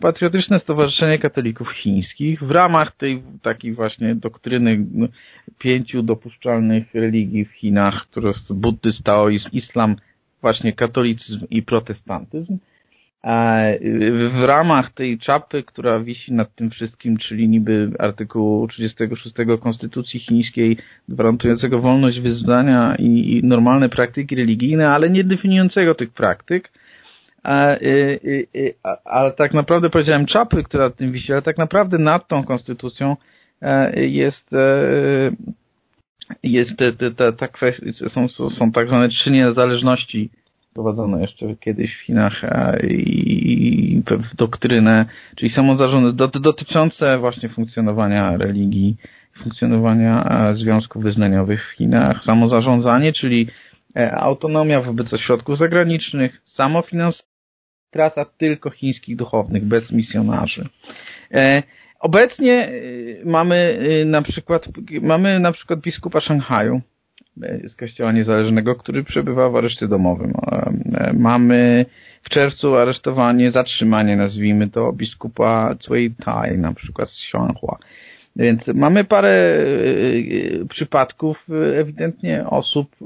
Patriotyczne 0.00 0.58
Stowarzyszenie 0.58 1.18
Katolików 1.18 1.72
Chińskich 1.72 2.42
w 2.42 2.50
ramach 2.50 2.96
tej 2.96 3.22
takiej 3.42 3.72
właśnie 3.72 4.14
doktryny 4.14 4.86
pięciu 5.58 6.02
dopuszczalnych 6.02 6.94
religii 6.94 7.44
w 7.44 7.52
Chinach, 7.52 8.06
które 8.10 8.34
są 8.34 8.54
buddyzm, 8.54 9.02
taoizm, 9.02 9.48
islam, 9.52 9.96
właśnie 10.46 10.72
katolicyzm 10.72 11.46
i 11.50 11.62
protestantyzm. 11.62 12.58
W 14.30 14.42
ramach 14.46 14.90
tej 14.92 15.18
czapy, 15.18 15.62
która 15.62 16.00
wisi 16.00 16.32
nad 16.32 16.54
tym 16.54 16.70
wszystkim, 16.70 17.16
czyli 17.16 17.48
niby 17.48 17.90
artykułu 17.98 18.66
36 18.68 19.34
Konstytucji 19.60 20.20
Chińskiej 20.20 20.76
gwarantującego 21.08 21.78
wolność 21.80 22.20
wyznania 22.20 22.96
i 22.98 23.40
normalne 23.44 23.88
praktyki 23.88 24.36
religijne, 24.36 24.88
ale 24.88 25.10
nie 25.10 25.24
definiującego 25.24 25.94
tych 25.94 26.10
praktyk, 26.10 26.72
ale 29.04 29.32
tak 29.36 29.54
naprawdę 29.54 29.90
powiedziałem 29.90 30.26
czapy, 30.26 30.62
która 30.62 30.84
nad 30.84 30.96
tym 30.96 31.12
wisi, 31.12 31.32
ale 31.32 31.42
tak 31.42 31.58
naprawdę 31.58 31.98
nad 31.98 32.28
tą 32.28 32.44
konstytucją 32.44 33.16
jest 33.96 34.50
jest 36.42 36.76
ta, 36.76 36.84
ta, 37.16 37.32
ta 37.32 37.48
kwestia, 37.48 38.08
są, 38.08 38.28
są 38.50 38.72
tak 38.72 38.88
zwane 38.88 39.08
trzy 39.08 39.30
niezależności 39.30 40.30
wprowadzono 40.70 41.18
jeszcze 41.18 41.56
kiedyś 41.60 41.96
w 41.96 42.00
Chinach 42.00 42.42
i 42.90 44.02
doktrynę, 44.36 45.06
czyli 45.36 45.50
samozarząd 45.50 46.16
dotyczące 46.40 47.18
właśnie 47.18 47.48
funkcjonowania 47.48 48.36
religii, 48.36 48.96
funkcjonowania 49.36 50.28
związków 50.54 51.02
wyznaniowych 51.02 51.68
w 51.68 51.70
Chinach, 51.70 52.24
samozarządzanie, 52.24 53.12
czyli 53.12 53.48
e, 53.96 54.14
autonomia 54.14 54.80
wobec 54.80 55.14
ośrodków 55.14 55.58
zagranicznych, 55.58 56.40
samofinansowanie, 56.44 57.30
praca 57.90 58.24
tylko 58.24 58.70
chińskich 58.70 59.16
duchownych, 59.16 59.64
bez 59.64 59.92
misjonarzy. 59.92 60.68
Obecnie 62.00 62.52
e, 62.52 62.72
mamy 63.24 63.78
na 64.06 64.22
przykład, 64.22 64.68
mamy 65.02 65.40
na 65.40 65.52
przykład 65.52 65.80
biskupa 65.80 66.20
Szanghaju, 66.20 66.80
z 67.68 67.74
Kościoła 67.74 68.12
Niezależnego, 68.12 68.74
który 68.74 69.04
przebywa 69.04 69.50
w 69.50 69.56
areszcie 69.56 69.88
domowym. 69.88 70.32
Mamy 71.14 71.86
w 72.22 72.28
czerwcu 72.28 72.76
aresztowanie, 72.76 73.52
zatrzymanie, 73.52 74.16
nazwijmy 74.16 74.70
to, 74.70 74.92
biskupa 74.92 75.74
Cui 75.80 76.10
Tai, 76.24 76.58
na 76.58 76.72
przykład 76.72 77.10
z 77.10 77.22
Xianghua. 77.22 77.78
Więc 78.36 78.68
mamy 78.68 79.04
parę 79.04 79.64
przypadków 80.68 81.48
ewidentnie 81.74 82.46
osób, 82.46 82.96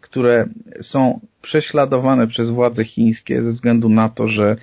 które 0.00 0.48
są 0.80 1.20
prześladowane 1.42 2.26
przez 2.26 2.50
władze 2.50 2.84
chińskie 2.84 3.42
ze 3.42 3.52
względu 3.52 3.88
na 3.88 4.08
to, 4.08 4.28
że 4.28 4.56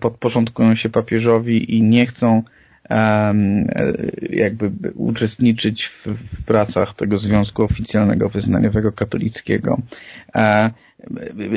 podporządkują 0.00 0.74
się 0.74 0.88
papieżowi 0.88 1.76
i 1.76 1.82
nie 1.82 2.06
chcą 2.06 2.42
jakby 4.30 4.70
uczestniczyć 4.94 5.86
w, 5.86 6.06
w 6.06 6.44
pracach 6.44 6.94
tego 6.94 7.18
Związku 7.18 7.62
Oficjalnego 7.62 8.28
Wyznaniowego 8.28 8.92
Katolickiego. 8.92 9.78
E, 10.34 10.70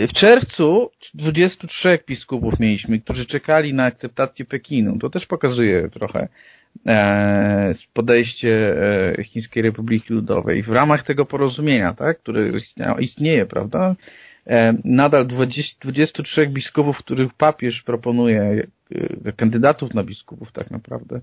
w 0.07 0.13
czerwcu 0.13 0.91
23 1.13 1.99
biskupów 2.07 2.59
mieliśmy, 2.59 2.99
którzy 2.99 3.25
czekali 3.25 3.73
na 3.73 3.83
akceptację 3.85 4.45
Pekinu. 4.45 4.99
To 4.99 5.09
też 5.09 5.25
pokazuje 5.25 5.89
trochę 5.89 6.27
e, 6.87 7.73
podejście 7.93 8.75
e, 9.17 9.23
Chińskiej 9.23 9.63
Republiki 9.63 10.13
Ludowej 10.13 10.63
w 10.63 10.69
ramach 10.69 11.03
tego 11.03 11.25
porozumienia, 11.25 11.93
tak, 11.93 12.19
które 12.19 12.51
istnieje, 12.99 13.45
prawda? 13.45 13.95
Nadal 14.83 15.27
20, 15.27 15.77
23 15.81 16.47
biskupów, 16.47 16.97
których 16.97 17.33
papież 17.33 17.81
proponuje 17.81 18.67
E, 19.25 19.31
kandydatów 19.31 19.93
na 19.93 20.03
biskupów 20.03 20.51
tak 20.51 20.71
naprawdę 20.71 21.21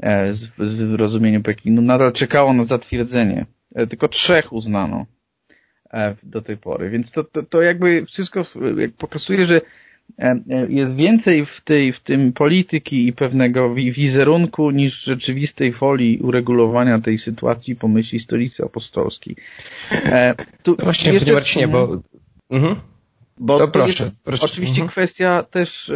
e, 0.00 0.32
z, 0.32 0.46
w 0.46 0.94
rozumieniu 0.94 1.42
Pekinu 1.42 1.82
nadal 1.82 2.12
czekało 2.12 2.52
na 2.52 2.64
zatwierdzenie. 2.64 3.46
E, 3.74 3.86
tylko 3.86 4.08
trzech 4.08 4.52
uznano 4.52 5.06
do 6.22 6.42
tej 6.42 6.56
pory. 6.56 6.90
Więc 6.90 7.10
to, 7.10 7.24
to, 7.24 7.42
to 7.42 7.62
jakby 7.62 8.06
wszystko 8.06 8.42
pokazuje, 8.98 9.46
że 9.46 9.60
jest 10.68 10.94
więcej 10.94 11.46
w, 11.46 11.60
tej, 11.60 11.92
w 11.92 12.00
tym 12.00 12.32
polityki 12.32 13.06
i 13.06 13.12
pewnego 13.12 13.74
wizerunku 13.74 14.70
niż 14.70 15.02
rzeczywistej 15.02 15.72
woli 15.72 16.18
uregulowania 16.22 17.00
tej 17.00 17.18
sytuacji 17.18 17.76
po 17.76 17.88
myśli 17.88 18.20
stolicy 18.20 18.64
apostolskiej. 18.64 19.36
Tu 20.62 20.76
no 20.78 20.84
Właśnie, 20.84 21.20
panie 21.20 21.32
Marcinie, 21.32 21.68
bo... 21.68 22.02
Mhm. 22.52 22.76
Bo 23.38 23.58
to 23.58 23.68
proszę, 23.68 24.10
proszę. 24.24 24.44
Oczywiście 24.44 24.82
mhm. 24.82 24.88
kwestia 24.88 25.42
też 25.42 25.92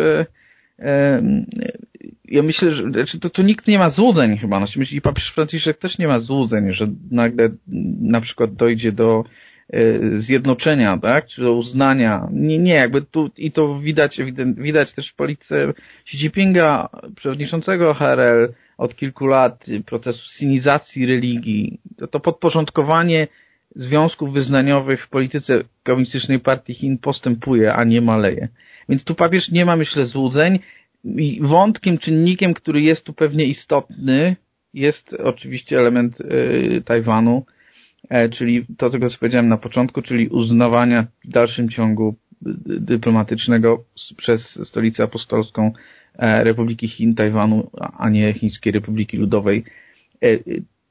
ja 2.28 2.42
myślę, 2.42 2.70
że 2.70 2.82
znaczy 2.82 3.20
to, 3.20 3.30
to 3.30 3.42
nikt 3.42 3.66
nie 3.66 3.78
ma 3.78 3.90
złudzeń 3.90 4.38
chyba. 4.38 4.66
Znaczy, 4.66 4.96
I 4.96 5.00
papież 5.00 5.32
Franciszek 5.32 5.78
też 5.78 5.98
nie 5.98 6.08
ma 6.08 6.20
złudzeń, 6.20 6.72
że 6.72 6.88
nagle 7.10 7.48
na 8.00 8.20
przykład 8.20 8.54
dojdzie 8.54 8.92
do 8.92 9.24
e, 9.70 9.80
zjednoczenia, 10.20 10.98
tak, 10.98 11.26
czy 11.26 11.42
do 11.42 11.52
uznania. 11.52 12.28
Nie, 12.32 12.58
nie, 12.58 12.74
jakby 12.74 13.02
tu, 13.02 13.30
i 13.36 13.52
to 13.52 13.78
widać, 13.78 14.20
widać 14.56 14.92
też 14.92 15.10
w 15.10 15.14
polityce 15.14 15.72
Xi 16.02 16.16
Jinpinga, 16.16 16.88
przewodniczącego 17.16 17.94
HRL 17.94 18.52
od 18.78 18.96
kilku 18.96 19.26
lat, 19.26 19.64
procesu 19.86 20.28
sinizacji 20.28 21.06
religii, 21.06 21.80
to, 21.96 22.06
to 22.06 22.20
podporządkowanie 22.20 23.28
związków 23.76 24.32
wyznaniowych 24.32 25.04
w 25.04 25.08
polityce 25.08 25.62
komunistycznej 25.82 26.40
partii 26.40 26.74
Chin 26.74 26.98
postępuje, 26.98 27.74
a 27.74 27.84
nie 27.84 28.00
maleje. 28.00 28.48
Więc 28.88 29.04
tu 29.04 29.14
papież 29.14 29.50
nie 29.50 29.64
ma, 29.64 29.76
myślę, 29.76 30.06
złudzeń. 30.06 30.58
I 31.04 31.38
wątkiem, 31.42 31.98
czynnikiem, 31.98 32.54
który 32.54 32.82
jest 32.82 33.04
tu 33.04 33.12
pewnie 33.12 33.44
istotny, 33.44 34.36
jest 34.74 35.14
oczywiście 35.14 35.78
element 35.78 36.20
y, 36.20 36.82
Tajwanu, 36.84 37.44
e, 38.08 38.28
czyli 38.28 38.66
to, 38.76 38.90
co 38.90 38.98
powiedziałem 39.20 39.48
na 39.48 39.56
początku, 39.56 40.02
czyli 40.02 40.28
uznawania 40.28 41.06
w 41.24 41.28
dalszym 41.28 41.68
ciągu 41.68 42.16
y, 42.46 42.50
dyplomatycznego 42.80 43.84
przez 44.16 44.68
stolicę 44.68 45.02
apostolską 45.02 45.72
e, 46.14 46.44
Republiki 46.44 46.88
Chin, 46.88 47.14
Tajwanu, 47.14 47.70
a 47.98 48.08
nie 48.08 48.32
Chińskiej 48.32 48.72
Republiki 48.72 49.16
Ludowej. 49.16 49.64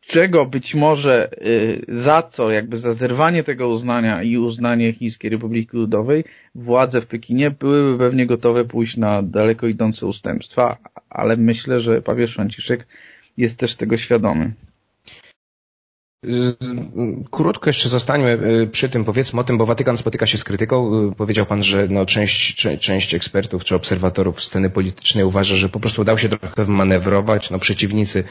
Czego 0.07 0.45
być 0.45 0.75
może 0.75 1.29
y, 1.45 1.85
za 1.88 2.21
co, 2.21 2.51
jakby 2.51 2.77
za 2.77 2.93
zerwanie 2.93 3.43
tego 3.43 3.69
uznania 3.69 4.24
i 4.24 4.38
uznanie 4.38 4.93
Chińskiej 4.93 5.29
Republiki 5.31 5.77
Ludowej, 5.77 6.24
władze 6.55 7.01
w 7.01 7.07
Pekinie 7.07 7.51
byłyby 7.51 7.97
pewnie 7.97 8.25
gotowe 8.25 8.65
pójść 8.65 8.97
na 8.97 9.24
daleko 9.24 9.67
idące 9.67 10.07
ustępstwa, 10.07 10.77
ale 11.09 11.38
myślę, 11.38 11.79
że 11.79 12.01
papież 12.01 12.33
Franciszek 12.33 12.88
jest 13.38 13.59
też 13.59 13.75
tego 13.75 13.97
świadomy. 13.97 14.53
Krótko 17.32 17.70
jeszcze 17.70 17.89
zostańmy 17.89 18.32
y, 18.63 18.67
przy 18.67 18.89
tym, 18.89 19.05
powiedzmy 19.05 19.41
o 19.41 19.44
tym, 19.44 19.58
bo 19.58 19.65
Watykan 19.65 19.98
spotyka 19.98 20.25
się 20.25 20.38
z 20.38 20.44
krytyką. 20.44 21.10
Y, 21.10 21.15
powiedział 21.15 21.46
Pan, 21.46 21.63
że 21.63 21.88
no, 21.89 22.05
część, 22.05 22.67
część 22.79 23.13
ekspertów 23.13 23.63
czy 23.63 23.75
obserwatorów 23.75 24.44
sceny 24.44 24.70
politycznej 24.70 25.24
uważa, 25.24 25.55
że 25.55 25.70
po 25.70 25.79
prostu 25.79 26.03
dał 26.03 26.17
się 26.17 26.29
trochę 26.29 26.65
manewrować. 26.72 27.50
No, 27.50 27.60
przeciwnicy 27.60 28.24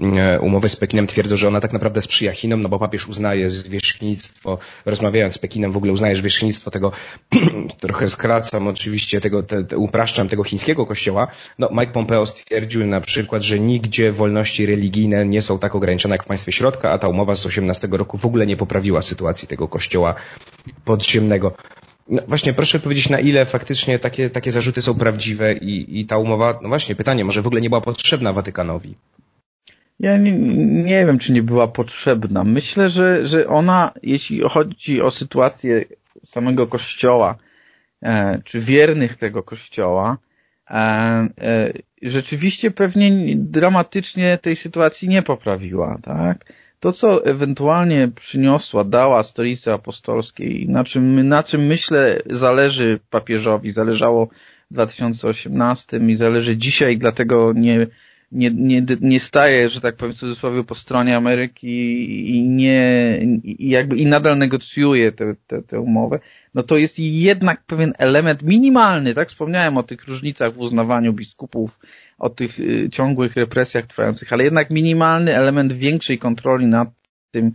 y, 0.00 0.40
umowy 0.40 0.68
z 0.68 0.76
Pekinem 0.76 1.06
twierdzą, 1.06 1.36
że 1.36 1.48
ona 1.48 1.60
tak 1.60 1.72
naprawdę 1.72 2.02
sprzyja 2.02 2.32
Chinom, 2.32 2.62
no 2.62 2.68
bo 2.68 2.78
papież 2.78 3.08
uznaje 3.08 3.50
zwierzchnictwo, 3.50 4.58
rozmawiając 4.86 5.34
z 5.34 5.38
Pekinem 5.38 5.72
w 5.72 5.76
ogóle 5.76 5.92
uznaje 5.92 6.16
zwierzchnictwo 6.16 6.70
tego, 6.70 6.92
trochę 7.80 8.10
skracam 8.10 8.66
oczywiście, 8.66 9.20
tego, 9.20 9.42
te, 9.42 9.64
te, 9.64 9.78
upraszczam 9.78 10.28
tego 10.28 10.44
chińskiego 10.44 10.86
kościoła. 10.86 11.28
No, 11.58 11.68
Mike 11.72 11.92
Pompeo 11.92 12.26
stwierdził 12.26 12.86
na 12.86 13.00
przykład, 13.00 13.42
że 13.42 13.60
nigdzie 13.60 14.12
wolności 14.12 14.66
religijne 14.66 15.26
nie 15.26 15.42
są 15.42 15.58
tak 15.58 15.74
ograniczone 15.74 16.14
jak 16.14 16.24
w 16.24 16.26
państwie 16.26 16.52
środka, 16.52 16.90
a 16.90 16.98
ta 16.98 17.08
umowa 17.08 17.34
z 17.38 17.46
18 17.46 17.88
roku 17.90 18.18
w 18.18 18.26
ogóle 18.26 18.46
nie 18.46 18.56
poprawiła 18.56 19.02
sytuacji 19.02 19.48
tego 19.48 19.68
kościoła 19.68 20.14
podziemnego. 20.84 21.56
No 22.08 22.22
właśnie, 22.28 22.52
proszę 22.52 22.80
powiedzieć, 22.80 23.08
na 23.08 23.20
ile 23.20 23.44
faktycznie 23.44 23.98
takie, 23.98 24.30
takie 24.30 24.52
zarzuty 24.52 24.82
są 24.82 24.94
prawdziwe 24.94 25.52
i, 25.52 26.00
i 26.00 26.06
ta 26.06 26.18
umowa, 26.18 26.58
no 26.62 26.68
właśnie, 26.68 26.94
pytanie, 26.94 27.24
może 27.24 27.42
w 27.42 27.46
ogóle 27.46 27.60
nie 27.60 27.68
była 27.68 27.80
potrzebna 27.80 28.32
Watykanowi? 28.32 28.94
Ja 30.00 30.16
nie, 30.16 30.32
nie 30.82 31.06
wiem, 31.06 31.18
czy 31.18 31.32
nie 31.32 31.42
była 31.42 31.68
potrzebna. 31.68 32.44
Myślę, 32.44 32.88
że, 32.88 33.26
że 33.26 33.46
ona, 33.46 33.92
jeśli 34.02 34.40
chodzi 34.48 35.02
o 35.02 35.10
sytuację 35.10 35.84
samego 36.24 36.66
kościoła, 36.66 37.36
e, 38.02 38.40
czy 38.44 38.60
wiernych 38.60 39.16
tego 39.16 39.42
kościoła, 39.42 40.18
e, 40.70 40.74
e, 40.74 41.72
rzeczywiście 42.02 42.70
pewnie 42.70 43.36
dramatycznie 43.36 44.38
tej 44.42 44.56
sytuacji 44.56 45.08
nie 45.08 45.22
poprawiła, 45.22 45.98
tak? 46.02 46.52
To, 46.80 46.92
co 46.92 47.24
ewentualnie 47.24 48.08
przyniosła, 48.08 48.84
dała 48.84 49.22
stolicy 49.22 49.72
apostolskiej, 49.72 50.68
na 50.68 50.84
czym, 50.84 51.28
na 51.28 51.42
czym 51.42 51.66
myślę 51.66 52.22
zależy 52.26 53.00
papieżowi, 53.10 53.70
zależało 53.70 54.26
w 54.70 54.74
2018 54.74 55.96
i 56.08 56.16
zależy 56.16 56.56
dzisiaj, 56.56 56.98
dlatego 56.98 57.52
nie, 57.52 57.86
nie, 58.32 58.50
nie, 58.50 58.82
nie 59.00 59.20
staje, 59.20 59.68
że 59.68 59.80
tak 59.80 59.96
powiem 59.96 60.14
w 60.14 60.18
cudzysłowie, 60.18 60.64
po 60.64 60.74
stronie 60.74 61.16
Ameryki 61.16 62.36
i 62.36 62.48
nie, 62.48 63.18
i 63.44 63.68
jakby 63.68 63.96
i 63.96 64.06
nadal 64.06 64.38
negocjuje 64.38 65.12
tę, 65.12 65.34
tę, 65.46 65.62
tę 65.62 65.80
umowę, 65.80 66.18
no 66.54 66.62
to 66.62 66.76
jest 66.76 66.98
jednak 66.98 67.64
pewien 67.64 67.92
element 67.98 68.42
minimalny, 68.42 69.14
tak? 69.14 69.28
Wspomniałem 69.28 69.76
o 69.76 69.82
tych 69.82 70.08
różnicach 70.08 70.54
w 70.54 70.58
uznawaniu 70.58 71.12
biskupów 71.12 71.78
o 72.18 72.30
tych 72.30 72.60
y, 72.60 72.88
ciągłych 72.92 73.36
represjach 73.36 73.86
trwających, 73.86 74.32
ale 74.32 74.44
jednak 74.44 74.70
minimalny 74.70 75.36
element 75.36 75.72
większej 75.72 76.18
kontroli 76.18 76.66
nad 76.66 76.88
tym, 77.30 77.52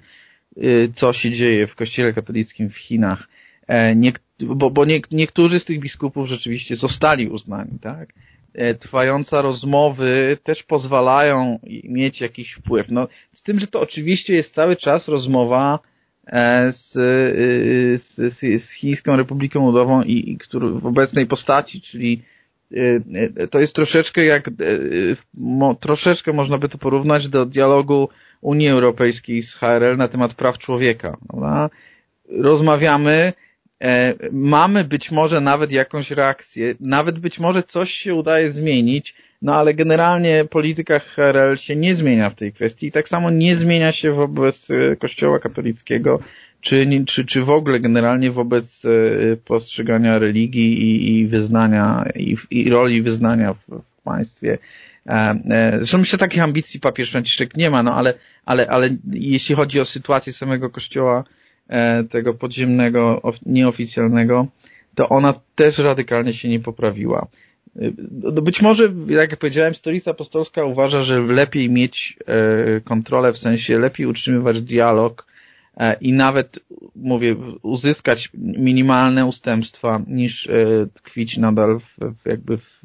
y, 0.58 0.91
co 0.95 1.13
się 1.13 1.32
dzieje 1.32 1.67
w 1.67 1.76
kościele 1.76 2.13
katolickim 2.13 2.69
w 2.69 2.78
Chinach. 2.78 3.28
E, 3.67 3.95
nie, 3.95 4.13
bo 4.39 4.69
bo 4.69 4.86
nie, 4.86 5.02
niektórzy 5.12 5.60
z 5.60 5.65
tych 5.65 5.80
biskupów 5.80 6.28
rzeczywiście 6.28 6.76
zostali 6.76 7.28
uznani, 7.28 7.80
tak? 7.82 8.13
E, 8.54 8.76
trwająca 8.76 9.41
rozmowy 9.41 10.38
też 10.43 10.63
pozwalają 10.63 11.60
mieć 11.84 12.21
jakiś 12.21 12.52
wpływ. 12.52 12.88
No, 12.91 13.08
z 13.34 13.43
tym, 13.43 13.60
że 13.60 13.67
to 13.67 13.82
oczywiście 13.82 14.36
jest 14.36 14.54
cały 14.54 14.76
czas 14.76 15.08
rozmowa 15.08 15.80
e, 16.28 16.71
z, 16.71 16.95
y, 16.95 18.30
z, 18.30 18.63
z 18.63 18.71
Chińską 18.71 19.15
Republiką 19.15 19.65
Ludową 19.65 20.04
i, 20.04 20.32
i 20.32 20.38
który 20.38 20.69
w 20.69 20.86
obecnej 20.86 21.26
postaci, 21.26 21.82
czyli 21.82 22.21
to 23.52 23.60
jest 23.60 23.76
troszeczkę 23.76 24.26
jak, 24.26 24.48
y, 24.48 25.16
troszeczkę 25.80 26.34
można 26.34 26.58
by 26.58 26.70
to 26.70 26.78
porównać 26.78 27.28
do 27.28 27.46
dialogu 27.46 28.10
Unii 28.42 28.70
Europejskiej 28.70 29.44
z 29.44 29.54
HRL 29.54 29.98
na 29.98 30.08
temat 30.08 30.34
praw 30.34 30.58
człowieka. 30.58 31.18
Prawda? 31.28 31.70
Rozmawiamy, 32.30 33.34
e, 33.82 34.14
mamy 34.32 34.84
być 34.84 35.12
może 35.12 35.42
nawet 35.42 35.72
jakąś 35.72 36.12
reakcję, 36.12 36.76
nawet 36.80 37.20
być 37.20 37.40
może 37.40 37.64
coś 37.64 37.92
się 37.92 38.16
udaje 38.16 38.52
zmienić, 38.52 39.16
no 39.42 39.56
ale 39.56 39.74
generalnie 39.74 40.46
polityka 40.46 41.00
HRL 41.00 41.58
się 41.58 41.76
nie 41.76 41.96
zmienia 41.96 42.30
w 42.30 42.36
tej 42.36 42.54
kwestii 42.54 42.88
i 42.88 42.92
tak 42.92 43.10
samo 43.10 43.30
nie 43.32 43.56
zmienia 43.56 43.92
się 43.92 44.12
wobec 44.12 44.68
Kościoła 45.00 45.40
katolickiego 45.40 46.20
czy, 46.63 47.04
czy, 47.06 47.26
czy 47.26 47.43
w 47.43 47.49
ogóle 47.49 47.80
generalnie 47.80 48.32
wobec 48.32 48.86
e, 48.86 48.89
postrzegania 49.36 50.19
religii 50.19 50.82
i, 50.82 51.19
i 51.19 51.28
wyznania 51.28 52.06
i, 52.15 52.38
i 52.52 52.69
roli 52.69 53.02
wyznania 53.02 53.54
w, 53.54 53.60
w 53.67 54.02
państwie. 54.04 54.58
E, 55.08 55.12
e, 55.49 55.71
zresztą 55.78 55.97
myślę, 55.97 56.19
takich 56.19 56.43
ambicji 56.43 56.80
papież 56.80 57.12
Franciszek 57.12 57.58
nie 57.58 57.69
ma, 57.69 57.84
no 57.84 57.95
ale, 57.95 58.13
ale, 58.45 58.67
ale 58.69 58.89
jeśli 59.12 59.56
chodzi 59.56 59.80
o 59.80 59.86
sytuację 59.86 60.34
samego 60.34 60.69
kościoła 60.69 61.23
tego 62.10 62.34
podziemnego, 62.34 63.21
nieoficjalnego, 63.45 64.47
to 64.95 65.10
ona 65.10 65.34
też 65.56 65.78
radykalnie 65.78 66.34
się 66.34 66.49
nie 66.49 66.60
poprawiła. 66.60 67.28
No 68.12 68.41
być 68.41 68.62
może, 68.62 68.93
jak 69.08 69.38
powiedziałem, 69.38 69.76
stolica 69.76 70.12
apostolska 70.12 70.65
uważa, 70.65 71.04
że 71.04 71.21
lepiej 71.21 71.69
mieć 71.69 72.17
kontrolę, 72.84 73.34
w 73.34 73.38
sensie 73.38 73.80
lepiej 73.80 74.06
utrzymywać 74.06 74.62
dialog 74.62 75.26
i 76.02 76.14
nawet, 76.14 76.60
mówię, 76.96 77.36
uzyskać 77.62 78.30
minimalne 78.38 79.26
ustępstwa 79.26 80.02
niż 80.08 80.48
e, 80.48 80.54
tkwić 80.94 81.38
nadal 81.38 81.80
w, 81.80 82.26
jakby 82.26 82.58
w, 82.58 82.82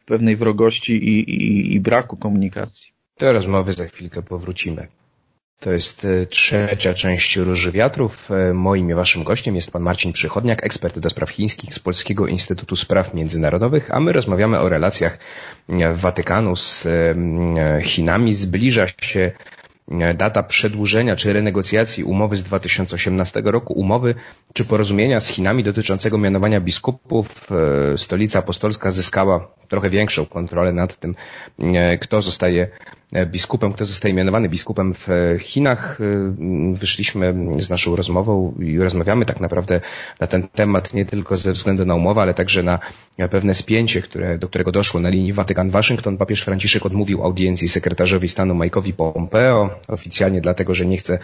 w 0.00 0.04
pewnej 0.04 0.36
wrogości 0.36 0.92
i, 0.92 1.30
i, 1.30 1.74
i 1.74 1.80
braku 1.80 2.16
komunikacji. 2.16 2.86
Do 3.18 3.32
rozmowy 3.32 3.72
za 3.72 3.84
chwilkę 3.84 4.22
powrócimy. 4.22 4.86
To 5.60 5.72
jest 5.72 6.04
e, 6.04 6.26
trzecia 6.26 6.94
część 6.94 7.36
Róży 7.36 7.72
Wiatrów. 7.72 8.28
Moim 8.54 8.90
i 8.90 8.94
waszym 8.94 9.24
gościem 9.24 9.56
jest 9.56 9.70
pan 9.70 9.82
Marcin 9.82 10.12
Przychodniak, 10.12 10.64
ekspert 10.64 10.98
do 10.98 11.10
spraw 11.10 11.30
chińskich 11.30 11.74
z 11.74 11.78
Polskiego 11.78 12.26
Instytutu 12.26 12.76
Spraw 12.76 13.14
Międzynarodowych, 13.14 13.94
a 13.94 14.00
my 14.00 14.12
rozmawiamy 14.12 14.58
o 14.58 14.68
relacjach 14.68 15.18
Watykanu 15.94 16.56
z 16.56 16.88
Chinami. 17.82 18.34
Zbliża 18.34 18.86
się 18.88 19.32
data 20.14 20.42
przedłużenia 20.42 21.16
czy 21.16 21.32
renegocjacji 21.32 22.04
umowy 22.04 22.36
z 22.36 22.42
2018 22.42 23.42
roku, 23.44 23.72
umowy 23.72 24.14
czy 24.54 24.64
porozumienia 24.64 25.20
z 25.20 25.28
Chinami 25.28 25.64
dotyczącego 25.64 26.18
mianowania 26.18 26.60
biskupów, 26.60 27.48
e, 27.92 27.98
stolica 27.98 28.38
apostolska 28.38 28.90
zyskała 28.90 29.48
trochę 29.68 29.90
większą 29.90 30.26
kontrolę 30.26 30.72
nad 30.72 30.96
tym, 30.96 31.14
e, 31.58 31.98
kto 31.98 32.22
zostaje 32.22 32.68
E, 33.12 33.26
biskupem, 33.26 33.72
kto 33.72 33.84
zostaje 33.84 34.14
mianowany 34.14 34.48
biskupem 34.48 34.94
w 34.94 35.08
Chinach. 35.40 35.98
E, 36.00 36.74
wyszliśmy 36.74 37.34
z 37.58 37.70
naszą 37.70 37.96
rozmową 37.96 38.54
i 38.60 38.78
rozmawiamy 38.78 39.24
tak 39.24 39.40
naprawdę 39.40 39.80
na 40.20 40.26
ten 40.26 40.48
temat 40.48 40.94
nie 40.94 41.04
tylko 41.04 41.36
ze 41.36 41.52
względu 41.52 41.84
na 41.84 41.94
umowę, 41.94 42.22
ale 42.22 42.34
także 42.34 42.62
na 42.62 42.78
pewne 43.30 43.54
spięcie, 43.54 44.02
które, 44.02 44.38
do 44.38 44.48
którego 44.48 44.72
doszło 44.72 45.00
na 45.00 45.08
linii 45.08 45.34
Watykan-Waszyngton. 45.34 46.16
Papież 46.16 46.42
Franciszek 46.42 46.86
odmówił 46.86 47.22
audiencji 47.22 47.68
sekretarzowi 47.68 48.28
stanu 48.28 48.54
Mike'owi 48.54 48.92
Pompeo, 48.92 49.70
oficjalnie 49.88 50.40
dlatego, 50.40 50.74
że 50.74 50.86
nie 50.86 50.96
chce 50.96 51.18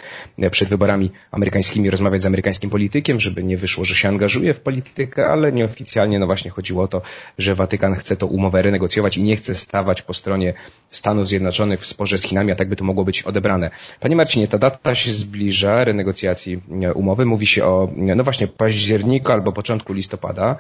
przed 0.51 0.69
wyborami 0.69 1.11
amerykańskimi 1.31 1.91
rozmawiać 1.91 2.23
z 2.23 2.27
amerykańskim 2.27 2.71
politykiem, 2.71 3.21
żeby 3.21 3.45
nie 3.45 3.57
wyszło, 3.57 3.85
że 3.85 3.95
się 3.95 4.09
angażuje 4.09 4.55
w 4.55 4.61
politykę, 4.61 5.27
ale 5.27 5.53
nieoficjalnie 5.53 6.19
no 6.19 6.27
właśnie 6.27 6.51
chodziło 6.51 6.83
o 6.83 6.89
to, 6.89 7.03
że 7.39 7.55
Watykan 7.55 7.95
chce 7.95 8.17
to 8.17 8.27
umowę 8.33 8.63
renegocjować 8.63 9.17
i 9.17 9.23
nie 9.23 9.37
chce 9.37 9.55
stawać 9.55 10.03
po 10.03 10.15
stronie 10.15 10.55
Stanów 10.91 11.29
Zjednoczonych 11.29 11.81
w 11.81 11.87
sporze 11.87 12.19
z 12.19 12.23
Chinami, 12.23 12.53
a 12.53 12.55
tak 12.55 12.69
by 12.69 12.77
to 12.77 12.85
mogło 12.85 13.05
być 13.05 13.23
odebrane. 13.23 13.71
Panie 14.01 14.17
Marcinie, 14.17 14.49
ta 14.49 14.59
data 14.59 14.95
się 14.95 15.13
zbliża, 15.13 15.85
renegocjacji 15.85 16.61
umowy. 16.95 17.27
Mówi 17.27 17.47
się 17.47 17.65
o, 17.65 17.89
no 17.97 18.25
właśnie, 18.25 18.49
październiku 18.49 19.33
albo 19.33 19.53
początku 19.53 19.93
listopada. 19.93 20.57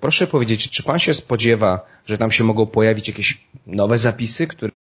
Proszę 0.00 0.26
powiedzieć, 0.26 0.70
czy 0.70 0.82
pan 0.82 0.98
się 0.98 1.14
spodziewa, 1.14 1.86
że 2.06 2.18
tam 2.18 2.32
się 2.32 2.44
mogą 2.44 2.66
pojawić 2.66 3.08
jakieś 3.08 3.40
nowe 3.66 3.98
zapisy, 3.98 4.46
które 4.46 4.72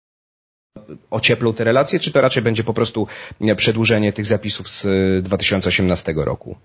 ocieplą 1.09 1.53
te 1.53 1.63
relacje, 1.63 1.99
czy 1.99 2.11
to 2.11 2.21
raczej 2.21 2.43
będzie 2.43 2.63
po 2.63 2.73
prostu 2.73 3.07
przedłużenie 3.55 4.13
tych 4.13 4.25
zapisów 4.25 4.69
z 4.69 4.85
2018 5.23 6.13
roku? 6.17 6.55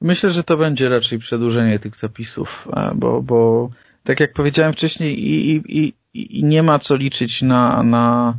Myślę, 0.00 0.30
że 0.30 0.44
to 0.44 0.56
będzie 0.56 0.88
raczej 0.88 1.18
przedłużenie 1.18 1.78
tych 1.78 1.96
zapisów, 1.96 2.68
bo, 2.94 3.22
bo 3.22 3.70
tak 4.04 4.20
jak 4.20 4.32
powiedziałem 4.32 4.72
wcześniej 4.72 5.28
i, 5.28 5.62
i, 5.68 5.94
i 6.14 6.44
nie 6.44 6.62
ma 6.62 6.78
co 6.78 6.96
liczyć 6.96 7.42
na, 7.42 7.82
na 7.82 8.38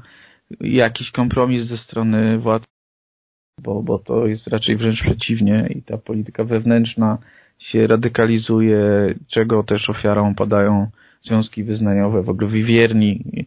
jakiś 0.62 1.12
kompromis 1.12 1.64
ze 1.64 1.78
strony 1.78 2.40
władz, 2.40 2.64
bo, 3.62 3.84
bo 3.84 4.00
to 4.00 4.28
jest 4.28 4.48
raczej 4.48 4.78
wręcz 4.78 5.02
przeciwnie 5.02 5.70
i 5.76 5.82
ta 5.82 5.98
polityka 5.98 6.44
wewnętrzna 6.44 7.18
się 7.60 7.88
radykalizuje, 7.88 8.80
czego 9.28 9.64
też 9.64 9.90
ofiarą 9.90 10.36
padają 10.36 10.88
związki 11.24 11.64
wyznaniowe, 11.64 12.24
w 12.24 12.30
ogóle 12.30 12.64
wierni. 12.64 13.46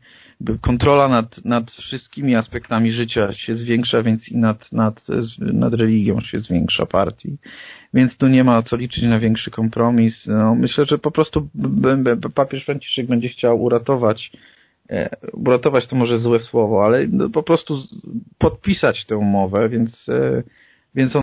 Kontrola 0.61 1.09
nad, 1.09 1.45
nad 1.45 1.71
wszystkimi 1.71 2.35
aspektami 2.35 2.93
życia 2.93 3.33
się 3.33 3.55
zwiększa, 3.55 4.03
więc 4.03 4.29
i 4.29 4.37
nad, 4.37 4.73
nad, 4.73 5.07
nad 5.39 5.75
religią 5.75 6.21
się 6.21 6.41
zwiększa 6.41 6.87
partii. 6.87 7.37
Więc 7.95 8.17
tu 8.17 8.29
nie 8.29 8.45
ma 8.45 8.63
co 8.63 8.77
liczyć 8.77 9.05
na 9.05 9.19
większy 9.19 9.51
kompromis. 9.51 10.27
No, 10.27 10.55
myślę, 10.55 10.87
że 10.87 10.99
po 10.99 11.11
prostu 11.11 11.49
papież 12.35 12.65
Franciszek 12.65 13.07
będzie 13.07 13.29
chciał 13.29 13.63
uratować 13.63 14.33
e, 14.91 15.17
uratować 15.33 15.87
to 15.87 15.97
może 15.97 16.19
złe 16.19 16.39
słowo, 16.39 16.85
ale 16.85 17.07
no, 17.07 17.31
po 17.31 17.43
prostu 17.43 17.79
podpisać 18.39 19.05
tę 19.05 19.17
umowę, 19.17 19.69
więc, 19.69 20.09
e, 20.09 20.43
więc 20.95 21.17
on 21.17 21.23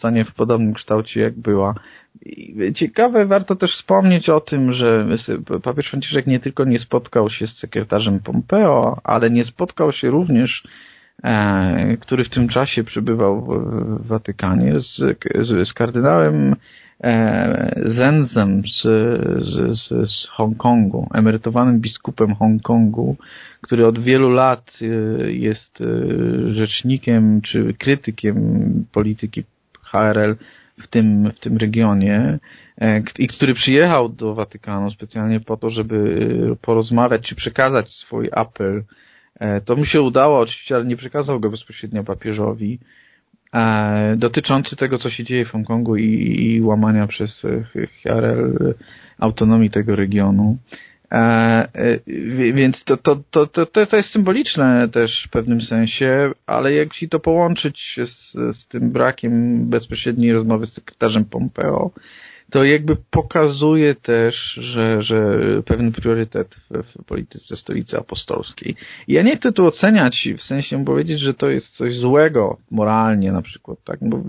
zostanie 0.00 0.24
w 0.24 0.34
podobnym 0.34 0.74
kształcie 0.74 1.20
jak 1.20 1.34
była. 1.34 1.74
Ciekawe, 2.74 3.26
warto 3.26 3.56
też 3.56 3.72
wspomnieć 3.72 4.28
o 4.28 4.40
tym, 4.40 4.72
że 4.72 5.06
papież 5.62 5.88
Franciszek 5.88 6.26
nie 6.26 6.40
tylko 6.40 6.64
nie 6.64 6.78
spotkał 6.78 7.30
się 7.30 7.46
z 7.46 7.58
sekretarzem 7.58 8.20
Pompeo, 8.20 9.00
ale 9.04 9.30
nie 9.30 9.44
spotkał 9.44 9.92
się 9.92 10.10
również, 10.10 10.68
e, 11.24 11.96
który 12.00 12.24
w 12.24 12.28
tym 12.28 12.48
czasie 12.48 12.84
przybywał 12.84 13.42
w 13.42 14.06
Watykanie, 14.06 14.80
z, 14.80 14.96
z, 15.40 15.68
z 15.68 15.72
kardynałem 15.72 16.56
e, 17.04 17.82
Zenzem 17.86 18.62
z, 18.66 18.82
z, 19.44 20.10
z 20.10 20.28
Hongkongu, 20.28 21.08
emerytowanym 21.14 21.80
biskupem 21.80 22.34
Hongkongu, 22.34 23.16
który 23.60 23.86
od 23.86 23.98
wielu 23.98 24.30
lat 24.30 24.78
e, 24.82 25.32
jest 25.32 25.82
rzecznikiem 26.50 27.40
czy 27.40 27.74
krytykiem 27.74 28.36
polityki 28.92 29.44
HRL 29.90 30.36
w 30.80 30.86
tym, 30.86 31.32
w 31.32 31.38
tym 31.38 31.56
regionie 31.56 32.38
e, 32.80 33.02
i 33.18 33.28
który 33.28 33.54
przyjechał 33.54 34.08
do 34.08 34.34
Watykanu 34.34 34.90
specjalnie 34.90 35.40
po 35.40 35.56
to, 35.56 35.70
żeby 35.70 36.26
e, 36.52 36.56
porozmawiać 36.56 37.22
czy 37.22 37.34
przekazać 37.34 37.94
swój 37.94 38.28
apel. 38.32 38.84
E, 39.40 39.60
to 39.60 39.76
mu 39.76 39.84
się 39.84 40.02
udało 40.02 40.38
oczywiście, 40.38 40.74
ale 40.74 40.84
nie 40.84 40.96
przekazał 40.96 41.40
go 41.40 41.50
bezpośrednio 41.50 42.04
papieżowi 42.04 42.78
dotyczący 44.16 44.76
tego, 44.76 44.98
co 44.98 45.10
się 45.10 45.24
dzieje 45.24 45.44
w 45.44 45.50
Hongkongu 45.50 45.96
i, 45.96 46.42
i 46.42 46.62
łamania 46.62 47.06
przez 47.06 47.42
HRL 48.02 48.74
autonomii 49.18 49.70
tego 49.70 49.96
regionu. 49.96 50.58
Więc 52.54 52.84
to, 52.84 52.96
to, 52.96 53.16
to, 53.30 53.46
to, 53.46 53.66
to 53.86 53.96
jest 53.96 54.10
symboliczne 54.10 54.88
też 54.88 55.24
w 55.24 55.30
pewnym 55.30 55.60
sensie, 55.60 56.30
ale 56.50 56.72
jak 56.72 56.94
się 56.94 57.08
to 57.08 57.20
połączyć 57.20 58.00
z, 58.06 58.32
z 58.32 58.66
tym 58.66 58.90
brakiem 58.90 59.64
bezpośredniej 59.66 60.32
rozmowy 60.32 60.66
z 60.66 60.72
sekretarzem 60.72 61.24
Pompeo, 61.24 61.90
to 62.50 62.64
jakby 62.64 62.96
pokazuje 62.96 63.94
też, 63.94 64.52
że, 64.52 65.02
że 65.02 65.38
pewien 65.64 65.92
priorytet 65.92 66.54
w, 66.54 66.82
w 66.82 67.04
polityce 67.04 67.56
stolicy 67.56 67.98
apostolskiej. 67.98 68.76
Ja 69.08 69.22
nie 69.22 69.36
chcę 69.36 69.52
tu 69.52 69.66
oceniać, 69.66 70.28
w 70.38 70.42
sensie 70.42 70.84
powiedzieć, 70.84 71.20
że 71.20 71.34
to 71.34 71.50
jest 71.50 71.76
coś 71.76 71.96
złego 71.96 72.56
moralnie 72.70 73.32
na 73.32 73.42
przykład, 73.42 73.78
tak, 73.84 73.98
bo 74.02 74.22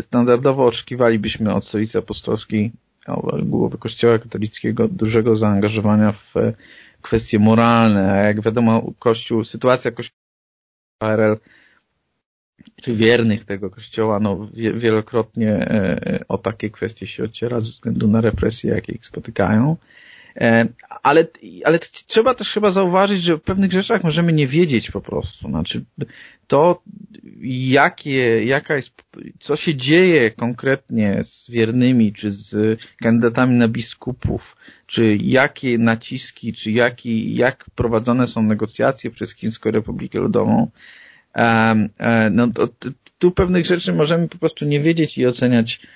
standardowo 0.00 0.66
oczekiwalibyśmy 0.66 1.54
od 1.54 1.64
stolicy 1.64 1.98
apostolskiej 1.98 2.72
głowy 3.42 3.78
Kościoła 3.78 4.18
katolickiego 4.18 4.88
dużego 4.88 5.36
zaangażowania 5.36 6.12
w 6.12 6.34
kwestie 7.02 7.38
moralne, 7.38 8.12
a 8.12 8.16
jak 8.16 8.40
wiadomo 8.40 8.92
Kościół, 8.98 9.44
sytuacja 9.44 9.90
Kościoła 9.90 10.25
PRL 10.98 11.36
czy 12.82 12.94
wiernych 12.94 13.44
tego 13.44 13.70
kościoła, 13.70 14.20
no 14.20 14.48
wielokrotnie 14.54 15.52
e, 15.52 16.20
o 16.28 16.38
takie 16.38 16.70
kwestie 16.70 17.06
się 17.06 17.24
ociera 17.24 17.60
ze 17.60 17.70
względu 17.70 18.08
na 18.08 18.20
represje, 18.20 18.70
jakie 18.70 18.92
ich 18.92 19.06
spotykają. 19.06 19.76
E, 20.36 20.66
ale, 21.02 21.26
ale 21.64 21.78
trzeba 21.78 22.34
też 22.34 22.52
chyba 22.52 22.70
zauważyć, 22.70 23.22
że 23.22 23.34
o 23.34 23.38
pewnych 23.38 23.72
rzeczach 23.72 24.04
możemy 24.04 24.32
nie 24.32 24.46
wiedzieć 24.46 24.90
po 24.90 25.00
prostu. 25.00 25.48
Znaczy, 25.48 25.84
to 26.46 26.82
jakie, 27.42 28.44
jaka 28.44 28.76
jest, 28.76 28.90
co 29.40 29.56
się 29.56 29.74
dzieje 29.74 30.30
konkretnie 30.30 31.24
z 31.24 31.50
wiernymi, 31.50 32.12
czy 32.12 32.30
z 32.30 32.80
kandydatami 33.02 33.54
na 33.54 33.68
biskupów, 33.68 34.56
czy 34.86 35.16
jakie 35.16 35.78
naciski, 35.78 36.52
czy 36.52 36.70
jaki, 36.70 37.34
jak 37.34 37.64
prowadzone 37.74 38.26
są 38.26 38.42
negocjacje 38.42 39.10
przez 39.10 39.34
Chińską 39.34 39.70
Republikę 39.70 40.18
Ludową, 40.18 40.70
e, 41.34 42.30
no 42.30 42.48
to, 42.48 42.68
tu 43.18 43.30
pewnych 43.30 43.66
rzeczy 43.66 43.92
możemy 43.92 44.28
po 44.28 44.38
prostu 44.38 44.64
nie 44.64 44.80
wiedzieć 44.80 45.18
i 45.18 45.26
oceniać 45.26 45.80
e, 45.82 45.86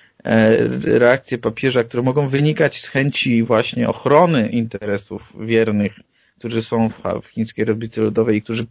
reakcje 0.83 1.39
papieża, 1.39 1.85
które 1.85 2.03
mogą 2.03 2.29
wynikać 2.29 2.81
z 2.81 2.89
chęci 2.89 3.43
właśnie 3.43 3.89
ochrony 3.89 4.49
interesów 4.49 5.37
wiernych, 5.41 5.93
którzy 6.39 6.63
są 6.63 6.89
w, 6.89 7.03
w 7.23 7.27
Chińskiej 7.27 7.65
Republice 7.65 8.01
Ludowej 8.01 8.37
i 8.37 8.43
którzy 8.43 8.67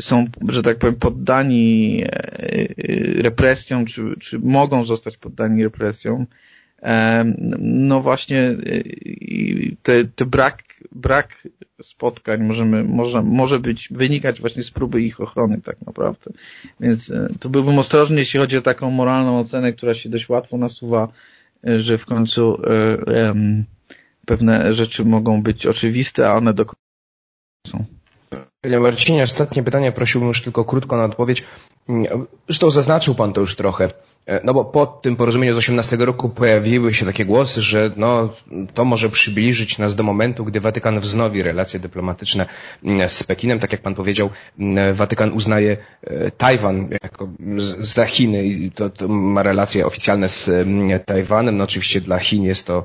są, 0.00 0.26
że 0.48 0.62
tak 0.62 0.78
powiem, 0.78 0.96
poddani 0.96 2.02
e, 2.06 2.68
represjom, 3.22 3.86
czy, 3.86 4.02
czy 4.20 4.38
mogą 4.38 4.86
zostać 4.86 5.16
poddani 5.16 5.64
represjom, 5.64 6.26
no 7.58 8.00
właśnie 8.00 8.40
e, 8.40 8.56
te, 9.82 10.04
te 10.04 10.26
brak, 10.26 10.62
brak 10.92 11.48
spotkań 11.82 12.42
możemy, 12.42 12.84
może, 12.84 13.22
może 13.22 13.60
być, 13.60 13.88
wynikać 13.90 14.40
właśnie 14.40 14.62
z 14.62 14.70
próby 14.70 15.02
ich 15.02 15.20
ochrony 15.20 15.60
tak 15.60 15.76
naprawdę. 15.86 16.30
Więc 16.80 17.10
e, 17.10 17.28
tu 17.40 17.50
byłbym 17.50 17.78
ostrożny, 17.78 18.16
jeśli 18.16 18.40
chodzi 18.40 18.56
o 18.56 18.62
taką 18.62 18.90
moralną 18.90 19.38
ocenę, 19.38 19.72
która 19.72 19.94
się 19.94 20.08
dość 20.08 20.28
łatwo 20.28 20.56
nasuwa, 20.56 21.08
że 21.64 21.98
w 21.98 22.06
końcu 22.06 22.62
pewne 24.26 24.74
rzeczy 24.74 25.04
mogą 25.04 25.42
być 25.42 25.66
oczywiste, 25.66 26.28
a 26.28 26.34
one 26.34 26.54
do 26.54 26.64
końca 26.64 26.80
są. 27.66 27.84
Panie 28.60 28.80
Marcinie, 28.80 29.22
ostatnie 29.22 29.62
pytanie 29.62 29.92
prosiłbym 29.92 30.28
już 30.28 30.42
tylko 30.42 30.64
krótko 30.64 30.96
na 30.96 31.04
odpowiedź. 31.04 31.44
Zresztą 32.48 32.70
zaznaczył 32.70 33.14
Pan 33.14 33.32
to 33.32 33.40
już 33.40 33.56
trochę. 33.56 33.90
E, 34.26 34.40
no 34.44 34.54
bo 34.54 34.64
po 34.64 34.86
tym 34.86 35.16
porozumieniu 35.16 35.54
z 35.54 35.58
18 35.58 35.96
roku 35.96 36.28
pojawiły 36.28 36.94
się 36.94 37.06
takie 37.06 37.24
głosy, 37.24 37.62
że 37.62 37.90
no, 37.96 38.28
to 38.74 38.84
może 38.84 39.10
przybliżyć 39.10 39.78
nas 39.78 39.94
do 39.94 40.02
momentu, 40.02 40.44
gdy 40.44 40.60
Watykan 40.60 41.00
wznowi 41.00 41.42
relacje 41.42 41.80
dyplomatyczne 41.80 42.46
mm, 42.84 43.10
z 43.10 43.22
Pekinem. 43.22 43.58
Tak 43.58 43.72
jak 43.72 43.80
Pan 43.80 43.94
powiedział, 43.94 44.30
mm, 44.58 44.94
Watykan 44.94 45.32
uznaje 45.32 45.76
e, 46.04 46.30
Tajwan 46.30 46.88
jako 47.02 47.28
za 47.78 48.04
Chiny 48.04 48.44
i 48.44 48.70
to, 48.70 48.90
to 48.90 49.08
ma 49.08 49.42
relacje 49.42 49.86
oficjalne 49.86 50.28
z 50.28 50.48
mm, 50.48 51.00
Tajwanem. 51.00 51.56
No 51.56 51.64
oczywiście 51.64 52.00
dla 52.00 52.18
Chin 52.18 52.44
jest 52.44 52.66
to 52.66 52.84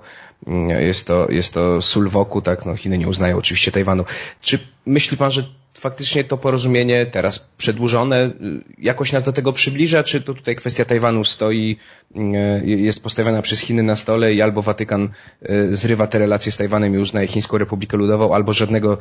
jest 0.79 1.07
to, 1.07 1.27
jest 1.31 1.53
to 1.53 1.81
sól 1.81 2.09
wokół, 2.09 2.41
tak, 2.41 2.65
no 2.65 2.75
Chiny 2.75 2.97
nie 2.97 3.07
uznają 3.07 3.37
oczywiście 3.37 3.71
Tajwanu. 3.71 4.05
Czy 4.41 4.59
myśli 4.85 5.17
Pan, 5.17 5.31
że 5.31 5.43
faktycznie 5.79 6.23
to 6.23 6.37
porozumienie 6.37 7.05
teraz 7.05 7.39
przedłużone 7.57 8.25
y, 8.25 8.31
jakoś 8.77 9.11
nas 9.11 9.23
do 9.23 9.33
tego 9.33 9.53
przybliża, 9.53 10.03
czy 10.03 10.21
to 10.21 10.33
tutaj 10.33 10.55
kwestia 10.55 10.85
Tajwanu 10.85 11.23
stoi, 11.23 11.77
y, 12.15 12.65
jest 12.65 13.03
postawiona 13.03 13.41
przez 13.41 13.59
Chiny 13.59 13.83
na 13.83 13.95
stole 13.95 14.33
i 14.33 14.41
albo 14.41 14.61
Watykan 14.61 15.09
y, 15.49 15.75
zrywa 15.75 16.07
te 16.07 16.19
relacje 16.19 16.51
z 16.51 16.57
Tajwanem 16.57 16.95
i 16.95 16.97
uznaje 16.97 17.27
Chińską 17.27 17.57
Republikę 17.57 17.97
Ludową, 17.97 18.35
albo 18.35 18.53
żadnego 18.53 18.97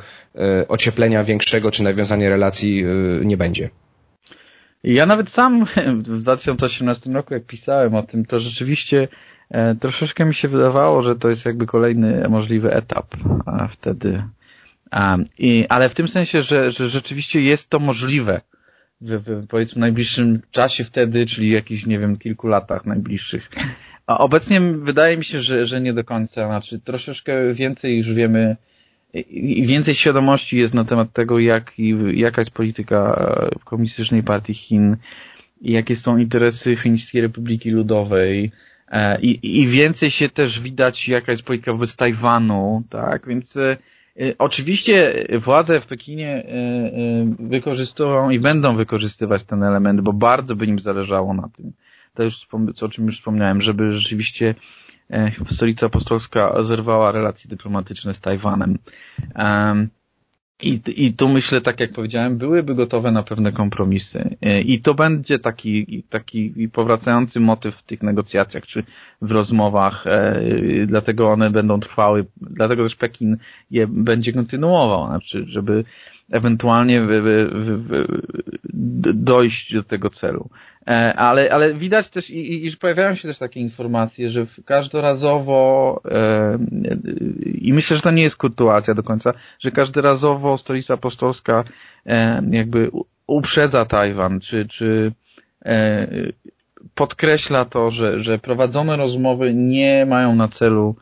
ocieplenia 0.67 1.23
większego 1.23 1.71
czy 1.71 1.83
nawiązania 1.83 2.29
relacji 2.29 2.85
nie 3.21 3.37
będzie? 3.37 3.69
Ja 4.83 5.05
nawet 5.05 5.29
sam 5.29 5.65
w 5.65 6.21
2018 6.21 7.09
roku, 7.09 7.33
jak 7.33 7.45
pisałem 7.45 7.95
o 7.95 8.03
tym, 8.03 8.25
to 8.25 8.39
rzeczywiście 8.39 9.07
troszeczkę 9.79 10.25
mi 10.25 10.33
się 10.35 10.47
wydawało, 10.47 11.03
że 11.03 11.15
to 11.15 11.29
jest 11.29 11.45
jakby 11.45 11.65
kolejny 11.65 12.29
możliwy 12.29 12.73
etap 12.73 13.15
wtedy 13.71 14.23
Um, 14.91 15.25
i, 15.39 15.65
ale 15.69 15.89
w 15.89 15.95
tym 15.95 16.07
sensie, 16.07 16.41
że, 16.41 16.71
że 16.71 16.89
rzeczywiście 16.89 17.41
jest 17.41 17.69
to 17.69 17.79
możliwe 17.79 18.41
w, 19.01 19.19
w 19.25 19.47
powiedzmy 19.47 19.79
najbliższym 19.79 20.41
czasie 20.51 20.83
wtedy, 20.83 21.25
czyli 21.25 21.49
jakichś, 21.49 21.85
nie 21.85 21.99
wiem, 21.99 22.17
kilku 22.17 22.47
latach 22.47 22.85
najbliższych. 22.85 23.49
A 24.07 24.17
obecnie 24.17 24.61
wydaje 24.61 25.17
mi 25.17 25.25
się, 25.25 25.39
że, 25.39 25.65
że 25.65 25.81
nie 25.81 25.93
do 25.93 26.03
końca. 26.03 26.47
Znaczy 26.47 26.79
troszeczkę 26.79 27.53
więcej 27.53 27.97
już 27.97 28.13
wiemy 28.13 28.55
i 29.29 29.67
więcej 29.67 29.95
świadomości 29.95 30.57
jest 30.57 30.73
na 30.73 30.85
temat 30.85 31.13
tego, 31.13 31.39
jak, 31.39 31.73
jaka 32.13 32.41
jest 32.41 32.51
polityka 32.51 33.29
Komunistycznej 33.65 34.23
Partii 34.23 34.53
Chin, 34.53 34.97
jakie 35.61 35.95
są 35.95 36.17
interesy 36.17 36.75
Chińskiej 36.75 37.21
Republiki 37.21 37.71
Ludowej, 37.71 38.45
e, 38.45 38.51
i, 39.21 39.61
i 39.61 39.67
więcej 39.67 40.11
się 40.11 40.29
też 40.29 40.59
widać, 40.59 41.07
jaka 41.07 41.31
jest 41.31 41.43
polityka 41.43 41.71
wobec 41.71 41.95
Tajwanu, 41.95 42.83
tak, 42.89 43.27
więc 43.27 43.57
e, 43.57 43.77
oczywiście 44.37 45.25
władze 45.39 45.81
w 45.81 45.85
Pekinie 45.85 46.29
e, 46.29 46.45
wykorzystują 47.39 48.29
i 48.29 48.39
będą 48.39 48.75
wykorzystywać 48.75 49.43
ten 49.43 49.63
element, 49.63 50.01
bo 50.01 50.13
bardzo 50.13 50.55
by 50.55 50.65
im 50.65 50.79
zależało 50.79 51.33
na 51.33 51.49
tym, 51.57 51.73
to 52.13 52.23
już, 52.23 52.47
o 52.81 52.89
czym 52.89 53.05
już 53.05 53.17
wspomniałem, 53.17 53.61
żeby 53.61 53.91
rzeczywiście 53.91 54.55
stolica 55.45 55.85
apostolska 55.85 56.63
zerwała 56.63 57.11
relacje 57.11 57.49
dyplomatyczne 57.49 58.13
z 58.13 58.19
Tajwanem. 58.19 58.77
I, 60.61 60.81
I 60.95 61.13
tu 61.13 61.29
myślę, 61.29 61.61
tak 61.61 61.79
jak 61.79 61.91
powiedziałem, 61.91 62.37
byłyby 62.37 62.75
gotowe 62.75 63.11
na 63.11 63.23
pewne 63.23 63.51
kompromisy. 63.51 64.35
E, 64.41 64.61
I 64.61 64.81
to 64.81 64.93
będzie 64.93 65.39
taki, 65.39 66.03
taki 66.09 66.69
powracający 66.73 67.39
motyw 67.39 67.75
w 67.75 67.83
tych 67.83 68.03
negocjacjach, 68.03 68.65
czy 68.65 68.83
w 69.21 69.31
rozmowach, 69.31 70.07
e, 70.07 70.41
dlatego 70.87 71.29
one 71.31 71.49
będą 71.49 71.79
trwały, 71.79 72.25
dlatego 72.41 72.83
też 72.83 72.95
Pekin 72.95 73.37
je 73.71 73.87
będzie 73.87 74.33
kontynuował, 74.33 75.07
znaczy, 75.07 75.45
żeby 75.47 75.83
ewentualnie 76.31 77.01
dojść 79.13 79.73
do 79.73 79.83
tego 79.83 80.09
celu. 80.09 80.49
E, 80.87 81.13
ale, 81.13 81.51
ale 81.51 81.73
widać 81.73 82.09
też 82.09 82.29
i, 82.29 82.65
i, 82.67 82.77
pojawiają 82.77 83.15
się 83.15 83.27
też 83.27 83.37
takie 83.37 83.59
informacje, 83.59 84.29
że 84.29 84.45
każdorazowo 84.65 86.01
e, 86.05 86.57
i 87.61 87.73
myślę, 87.73 87.95
że 87.95 88.03
to 88.03 88.11
nie 88.11 88.23
jest 88.23 88.37
kurtuacja 88.37 88.93
do 88.93 89.03
końca, 89.03 89.33
że 89.59 89.71
każdorazowo 89.71 90.57
stolica 90.57 90.93
apostolska 90.93 91.63
e, 92.05 92.41
jakby 92.51 92.91
uprzedza 93.27 93.85
Tajwan, 93.85 94.39
czy, 94.39 94.65
czy 94.65 95.11
podkreśla 96.95 97.65
to, 97.65 97.91
że, 97.91 98.23
że 98.23 98.39
prowadzone 98.39 98.97
rozmowy 98.97 99.53
nie 99.53 100.05
mają 100.05 100.35
na 100.35 100.47
celu 100.47 100.95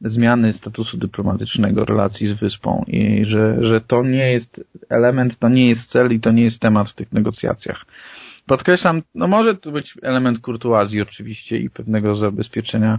zmiany 0.00 0.52
statusu 0.52 0.96
dyplomatycznego 0.98 1.84
relacji 1.84 2.26
z 2.26 2.32
wyspą 2.32 2.84
i 2.86 3.24
że, 3.24 3.56
że 3.60 3.80
to 3.80 4.02
nie 4.02 4.32
jest 4.32 4.64
element, 4.88 5.38
to 5.38 5.48
nie 5.48 5.68
jest 5.68 5.90
cel 5.90 6.12
i 6.12 6.20
to 6.20 6.32
nie 6.32 6.42
jest 6.42 6.60
temat 6.60 6.90
w 6.90 6.94
tych 6.94 7.12
negocjacjach. 7.12 7.84
Podkreślam, 8.46 9.02
no 9.14 9.28
może 9.28 9.54
to 9.54 9.70
być 9.70 9.94
element 10.02 10.38
kurtuazji 10.40 11.02
oczywiście 11.02 11.58
i 11.58 11.70
pewnego 11.70 12.14
zabezpieczenia 12.14 12.98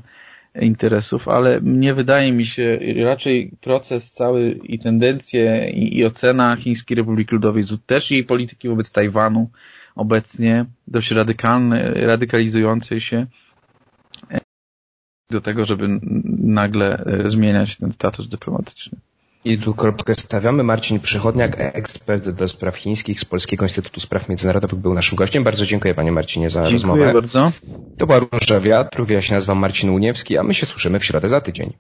interesów, 0.62 1.27
ale 1.27 1.60
nie 1.63 1.93
wydaje 1.93 2.33
mi 2.33 2.45
się, 2.45 2.79
raczej 3.03 3.51
proces 3.62 4.12
cały 4.12 4.60
i 4.63 4.79
tendencje 4.79 5.69
i, 5.69 5.97
i 5.97 6.05
ocena 6.05 6.55
Chińskiej 6.55 6.97
Republiki 6.97 7.36
Ludowej, 7.36 7.63
też 7.86 8.12
jej 8.12 8.23
polityki 8.23 8.69
wobec 8.69 8.91
Tajwanu 8.91 9.49
obecnie, 9.95 10.65
dość 10.88 11.12
radykalne, 11.12 11.93
radykalizującej 11.93 12.99
się, 12.99 13.25
do 15.29 15.41
tego, 15.41 15.65
żeby 15.65 15.99
nagle 16.39 17.05
e, 17.05 17.29
zmieniać 17.29 17.77
ten 17.77 17.93
status 17.93 18.29
dyplomatyczny. 18.29 18.97
I 19.45 19.57
tu 19.57 19.73
kropkę 19.73 20.15
stawiamy. 20.15 20.63
Marcin 20.63 20.99
Przychodniak, 20.99 21.55
ekspert 21.59 22.29
do 22.29 22.47
spraw 22.47 22.75
chińskich 22.75 23.19
z 23.19 23.25
Polskiego 23.25 23.65
Instytutu 23.65 23.99
Spraw 23.99 24.29
Międzynarodowych 24.29 24.79
był 24.79 24.93
naszym 24.93 25.15
gościem. 25.15 25.43
Bardzo 25.43 25.65
dziękuję 25.65 25.93
panie 25.93 26.11
Marcinie 26.11 26.49
za 26.49 26.59
dziękuję 26.59 26.73
rozmowę. 26.73 26.99
Dziękuję 26.99 27.21
bardzo. 27.21 27.51
To 27.97 28.07
była 28.07 28.19
Róża 28.19 28.59
Wiatru, 28.59 29.05
ja 29.09 29.21
się 29.21 29.33
nazywam 29.33 29.57
Marcin 29.57 29.89
Uniewski, 29.89 30.37
a 30.37 30.43
my 30.43 30.53
się 30.53 30.65
słyszymy 30.65 30.99
w 30.99 31.05
środę 31.05 31.29
za 31.29 31.41
tydzień. 31.41 31.73